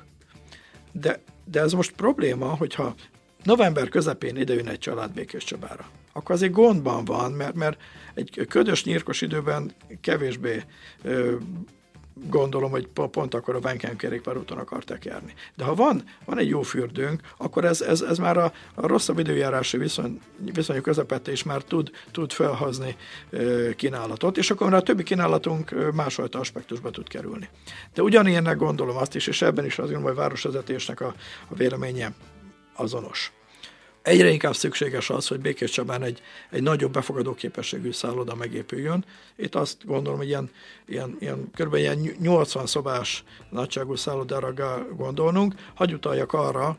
De, 0.92 1.20
de 1.46 1.60
ez 1.62 1.72
most 1.72 1.92
probléma, 1.92 2.46
hogyha 2.46 2.96
november 3.44 3.90
közepén 3.90 4.38
idejön 4.38 4.68
egy 4.68 4.80
család 4.80 5.14
Békés 5.14 5.44
Csabára, 5.44 5.90
akkor 6.14 6.36
azért 6.36 6.52
gondban 6.52 7.06
van, 7.06 7.32
mert, 7.32 7.56
mert 7.56 7.82
egy 8.14 8.46
ködös, 8.50 8.84
nyírkos 8.84 9.22
időben 9.22 9.72
kevésbé 10.02 10.64
ö, 11.04 11.36
gondolom, 12.30 12.72
hogy 12.72 12.88
pont 12.88 13.34
akkor 13.34 13.56
a 13.56 13.60
Benkem 13.60 13.96
kerékpárúton 13.96 14.58
akarták 14.58 15.06
járni. 15.06 15.34
De 15.56 15.64
ha 15.64 15.76
van, 15.76 16.04
van 16.26 16.38
egy 16.38 16.50
jó 16.50 16.62
fürdőnk, 16.62 17.22
akkor 17.38 17.66
ez, 17.66 17.82
ez, 17.82 18.02
ez 18.02 18.18
már 18.18 18.38
a, 18.38 18.54
a 18.74 18.88
rosszabb 18.88 19.20
időjárási 19.20 19.78
viszony, 19.78 20.22
viszonyok 20.54 20.84
közepette 20.84 21.32
is 21.32 21.44
már 21.44 21.64
tud, 21.64 21.92
tud 22.12 22.32
felhozni 22.32 22.96
kínálatot, 23.76 24.38
és 24.38 24.52
akkor 24.52 24.70
már 24.70 24.80
a 24.80 24.84
többi 24.84 25.04
kínálatunk 25.04 25.94
másfajta 25.94 26.40
aspektusba 26.40 26.92
tud 26.92 27.08
kerülni. 27.08 27.50
De 27.94 28.02
ugyanilyennek 28.02 28.58
gondolom 28.58 28.98
azt 28.98 29.16
is, 29.16 29.28
és 29.28 29.42
ebben 29.42 29.66
is 29.66 29.80
azt 29.80 29.92
gondolom, 29.92 30.04
hogy 30.04 30.18
a 30.18 30.22
városvezetésnek 30.22 31.02
a, 31.02 31.16
a 31.48 31.56
véleménye 31.56 32.14
azonos. 32.76 33.34
Egyre 34.06 34.30
inkább 34.30 34.56
szükséges 34.56 35.10
az, 35.10 35.28
hogy 35.28 35.40
Békés 35.40 35.72
Csabán 35.72 36.04
egy, 36.04 36.22
egy 36.50 36.64
nagyobb 36.64 36.92
befogadó 36.92 37.34
képességű 37.34 37.92
szálloda 37.92 38.36
megépüljön. 38.36 39.06
Itt 39.36 39.56
azt 39.56 39.86
gondolom, 39.86 40.18
hogy 40.18 40.28
ilyen, 40.28 40.52
ilyen, 40.86 41.16
ilyen 41.20 41.52
kb. 41.56 41.74
Ilyen 41.76 41.98
80 42.20 42.66
szobás 42.66 43.24
nagyságú 43.50 43.96
szállodára 43.96 44.54
gondolnunk. 44.96 45.56
Hagy 45.76 45.94
utaljak 45.94 46.34
arra, 46.34 46.78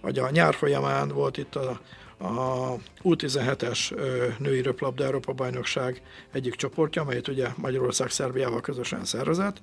hogy 0.00 0.18
a 0.18 0.30
nyár 0.30 0.54
folyamán 0.54 1.08
volt 1.08 1.36
itt 1.36 1.56
a, 1.56 1.80
a 2.18 2.74
U17-es 3.02 3.94
női 4.38 4.62
röplabda 4.62 5.04
Európa 5.04 5.32
bajnokság 5.32 6.02
egyik 6.32 6.54
csoportja, 6.54 7.02
amelyet 7.02 7.28
ugye 7.28 7.48
Magyarország 7.56 8.10
Szerbiával 8.10 8.60
közösen 8.60 9.04
szervezett 9.04 9.56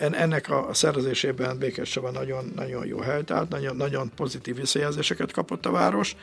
ennek 0.00 0.50
a 0.50 0.68
szervezésében 0.72 1.58
Békés 1.58 1.90
Csaba 1.90 2.10
nagyon, 2.10 2.52
nagyon 2.56 2.86
jó 2.86 2.98
hely, 2.98 3.24
tehát 3.24 3.48
nagyon, 3.48 3.76
nagyon 3.76 4.10
pozitív 4.16 4.56
visszajelzéseket 4.56 5.32
kapott 5.32 5.66
a 5.66 5.70
város. 5.70 6.16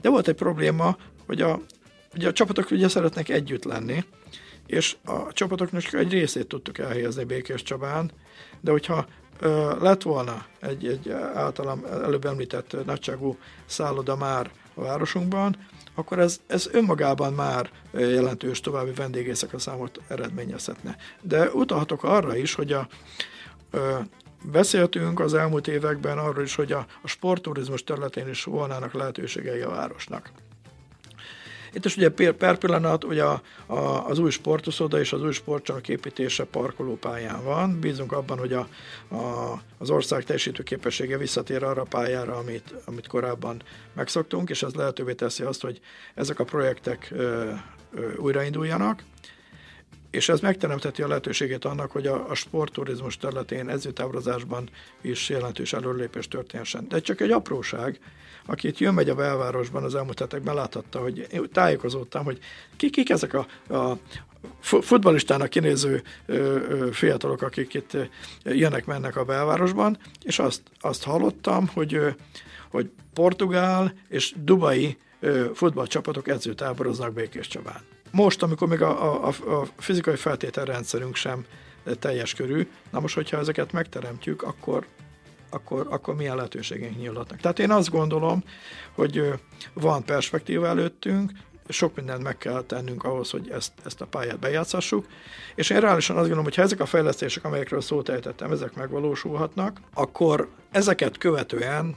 De 0.00 0.08
volt 0.08 0.28
egy 0.28 0.34
probléma, 0.34 0.96
hogy 1.26 1.42
a, 1.42 1.60
ugye 2.14 2.28
a 2.28 2.32
csapatok 2.32 2.70
ugye 2.70 2.88
szeretnek 2.88 3.28
együtt 3.28 3.64
lenni, 3.64 4.04
és 4.66 4.96
a 5.04 5.32
csapatoknak 5.32 5.92
egy 5.92 6.12
részét 6.12 6.46
tudtuk 6.46 6.78
elhelyezni 6.78 7.24
Békés 7.24 7.62
Csabán, 7.62 8.10
de 8.60 8.70
hogyha 8.70 9.06
ö, 9.40 9.76
lett 9.80 10.02
volna 10.02 10.46
egy, 10.60 10.86
egy 10.86 11.10
általam 11.34 11.84
előbb 11.84 12.24
említett 12.24 12.84
nagyságú 12.84 13.36
szálloda 13.66 14.16
már 14.16 14.50
a 14.76 14.82
városunkban, 14.82 15.56
akkor 15.94 16.18
ez, 16.18 16.40
ez 16.46 16.68
önmagában 16.72 17.32
már 17.32 17.70
jelentős 17.92 18.60
további 18.60 18.92
vendégészek 18.92 19.52
a 19.52 19.58
számot 19.58 20.00
eredményezhetne. 20.08 20.96
De 21.20 21.50
utalhatok 21.50 22.04
arra 22.04 22.36
is, 22.36 22.54
hogy 22.54 22.72
a, 22.72 22.88
ö, 23.70 23.98
beszéltünk 24.42 25.20
az 25.20 25.34
elmúlt 25.34 25.68
években 25.68 26.18
arról 26.18 26.42
is, 26.42 26.54
hogy 26.54 26.72
a, 26.72 26.86
a 27.02 27.08
sportturizmus 27.08 27.84
területén 27.84 28.28
is 28.28 28.44
volnának 28.44 28.92
lehetőségei 28.92 29.60
a 29.60 29.70
városnak. 29.70 30.30
Itt 31.76 31.84
is 31.84 31.96
ugye 31.96 32.10
per 32.32 32.58
pillanat 32.58 33.04
ugye 33.04 33.22
a, 33.22 33.42
a, 33.66 34.08
az 34.08 34.18
új 34.18 34.30
sportuszoda 34.30 35.00
és 35.00 35.12
az 35.12 35.22
új 35.22 35.32
sportcsarnok 35.32 35.88
építése 35.88 36.44
parkolópályán 36.44 37.44
van. 37.44 37.80
Bízunk 37.80 38.12
abban, 38.12 38.38
hogy 38.38 38.52
a, 38.52 38.68
a, 39.14 39.52
az 39.78 39.90
ország 39.90 40.24
teljesítő 40.24 40.62
képessége 40.62 41.18
visszatér 41.18 41.62
arra 41.62 41.82
a 41.82 41.84
pályára, 41.84 42.36
amit, 42.36 42.74
amit 42.84 43.06
korábban 43.06 43.62
megszoktunk, 43.92 44.50
és 44.50 44.62
ez 44.62 44.74
lehetővé 44.74 45.12
teszi 45.12 45.42
azt, 45.42 45.62
hogy 45.62 45.80
ezek 46.14 46.38
a 46.38 46.44
projektek 46.44 47.08
ö, 47.10 47.50
ö, 47.94 48.14
újrainduljanak 48.16 49.02
és 50.16 50.28
ez 50.28 50.40
megteremteti 50.40 51.02
a 51.02 51.08
lehetőségét 51.08 51.64
annak, 51.64 51.90
hogy 51.90 52.06
a, 52.06 52.30
a 52.30 52.34
sportturizmus 52.34 53.16
területén 53.16 53.68
ezütábrozásban 53.68 54.68
is 55.00 55.28
jelentős 55.28 55.72
előlépés 55.72 56.28
történhessen. 56.28 56.88
De 56.88 57.00
csak 57.00 57.20
egy 57.20 57.30
apróság, 57.30 57.98
aki 58.46 58.68
itt 58.68 58.78
jön-megy 58.78 59.08
a 59.08 59.14
belvárosban 59.14 59.84
az 59.84 59.94
elmúlt 59.94 60.18
hetekben 60.18 60.54
láthatta, 60.54 60.98
hogy 60.98 61.26
én 61.32 61.48
tájékozódtam, 61.52 62.24
hogy 62.24 62.38
ki, 62.76 62.90
kik 62.90 63.10
ezek 63.10 63.34
a, 63.34 63.74
a 63.74 63.98
futballistának 64.60 65.48
kinéző 65.48 66.02
fiatalok, 66.92 67.42
akik 67.42 67.74
itt 67.74 67.96
jönnek-mennek 68.44 69.16
a 69.16 69.24
belvárosban, 69.24 69.98
és 70.22 70.38
azt, 70.38 70.62
azt 70.80 71.04
hallottam, 71.04 71.68
hogy, 71.68 72.00
hogy 72.70 72.90
portugál 73.14 73.94
és 74.08 74.34
dubai 74.42 74.96
futballcsapatok 75.54 76.28
edzőtáboroznak 76.28 77.12
Békés 77.12 77.48
Csabán. 77.48 77.95
Most, 78.16 78.42
amikor 78.42 78.68
még 78.68 78.82
a, 78.82 79.26
a, 79.26 79.28
a 79.28 79.66
fizikai 79.76 80.16
feltételrendszerünk 80.16 81.16
sem 81.16 81.44
teljes 81.98 82.34
körű, 82.34 82.68
na 82.90 83.00
most, 83.00 83.14
hogyha 83.14 83.38
ezeket 83.38 83.72
megteremtjük, 83.72 84.42
akkor 84.42 84.86
akkor, 85.50 85.86
akkor 85.90 86.16
milyen 86.16 86.36
lehetőségeink 86.36 86.96
nyílhatnak. 86.96 87.40
Tehát 87.40 87.58
én 87.58 87.70
azt 87.70 87.90
gondolom, 87.90 88.44
hogy 88.94 89.32
van 89.72 90.04
perspektíva 90.04 90.66
előttünk, 90.66 91.30
sok 91.68 91.96
mindent 91.96 92.22
meg 92.22 92.38
kell 92.38 92.62
tennünk 92.62 93.04
ahhoz, 93.04 93.30
hogy 93.30 93.50
ezt, 93.50 93.72
ezt 93.84 94.00
a 94.00 94.06
pályát 94.06 94.38
bejátszhassuk, 94.38 95.06
és 95.54 95.70
én 95.70 95.80
reálisan 95.80 96.16
azt 96.16 96.24
gondolom, 96.24 96.44
hogy 96.44 96.54
ha 96.54 96.62
ezek 96.62 96.80
a 96.80 96.86
fejlesztések, 96.86 97.44
amelyekről 97.44 97.80
szót 97.80 98.08
ejtettem, 98.08 98.52
ezek 98.52 98.74
megvalósulhatnak, 98.74 99.80
akkor 99.94 100.48
ezeket 100.70 101.18
követően 101.18 101.96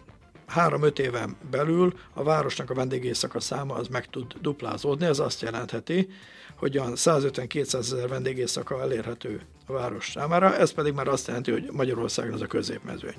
három-öt 0.50 1.00
éven 1.00 1.36
belül 1.52 1.94
a 2.14 2.24
városnak 2.24 2.70
a 2.70 2.74
vendégészaka 2.74 3.40
száma 3.40 3.76
az 3.76 3.88
meg 3.88 4.08
tud 4.10 4.34
duplázódni, 4.42 5.06
ez 5.06 5.20
azt 5.20 5.42
jelentheti, 5.42 6.10
hogy 6.56 6.78
olyan 6.78 6.94
150-200 6.96 7.74
ezer 7.74 8.08
vendégészaka 8.08 8.82
elérhető 8.82 9.42
a 9.66 9.74
város 9.74 10.12
számára, 10.12 10.58
ez 10.58 10.72
pedig 10.72 10.94
már 10.94 11.08
azt 11.08 11.28
jelenti, 11.28 11.52
hogy 11.52 11.70
Magyarországon 11.72 12.34
az 12.34 12.42
a 12.42 12.48
középmezőny. 12.48 13.16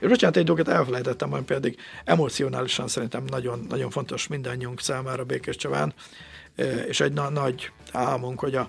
És 0.00 0.08
bocsánat, 0.08 0.36
egy 0.36 0.44
dolgot 0.44 0.68
elfelejtettem, 0.68 1.32
ami 1.32 1.44
pedig 1.44 1.78
emocionálisan 2.04 2.88
szerintem 2.88 3.24
nagyon, 3.24 3.66
nagyon 3.68 3.90
fontos 3.90 4.26
mindannyiunk 4.26 4.80
számára 4.80 5.24
Békés 5.24 5.56
Csaván, 5.56 5.94
és 6.86 7.00
egy 7.00 7.12
na- 7.12 7.30
nagy 7.30 7.72
álmunk, 7.92 8.40
hogy 8.40 8.54
a, 8.54 8.68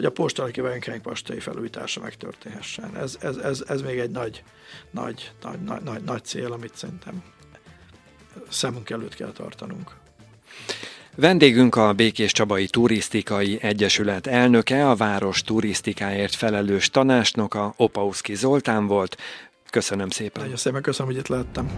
hogy 0.00 0.08
a 0.08 0.12
postalaki 0.12 0.62
postai 1.02 1.40
felújítása 1.40 2.00
megtörténhessen. 2.00 2.96
Ez, 2.96 3.16
ez, 3.20 3.36
ez, 3.36 3.64
ez 3.68 3.82
még 3.82 3.98
egy 3.98 4.10
nagy, 4.10 4.42
nagy, 4.90 5.30
nagy, 5.42 5.60
nagy, 5.60 5.82
nagy, 5.82 6.02
nagy 6.02 6.24
cél, 6.24 6.52
amit 6.52 6.76
szerintem 6.76 7.22
szemünk 8.48 8.90
előtt 8.90 9.14
kell 9.14 9.32
tartanunk. 9.32 9.90
Vendégünk 11.14 11.76
a 11.76 11.92
Békés 11.92 12.32
Csabai 12.32 12.66
Turisztikai 12.66 13.58
Egyesület 13.62 14.26
elnöke, 14.26 14.88
a 14.88 14.94
város 14.94 15.42
turisztikáért 15.42 16.34
felelős 16.34 16.90
tanácsnoka 16.90 17.74
Opauszki 17.76 18.34
Zoltán 18.34 18.86
volt. 18.86 19.16
Köszönöm 19.70 20.10
szépen. 20.10 20.42
Nagyon 20.42 20.56
szépen 20.56 20.82
köszönöm, 20.82 21.12
hogy 21.12 21.20
itt 21.20 21.28
lehettem. 21.28 21.70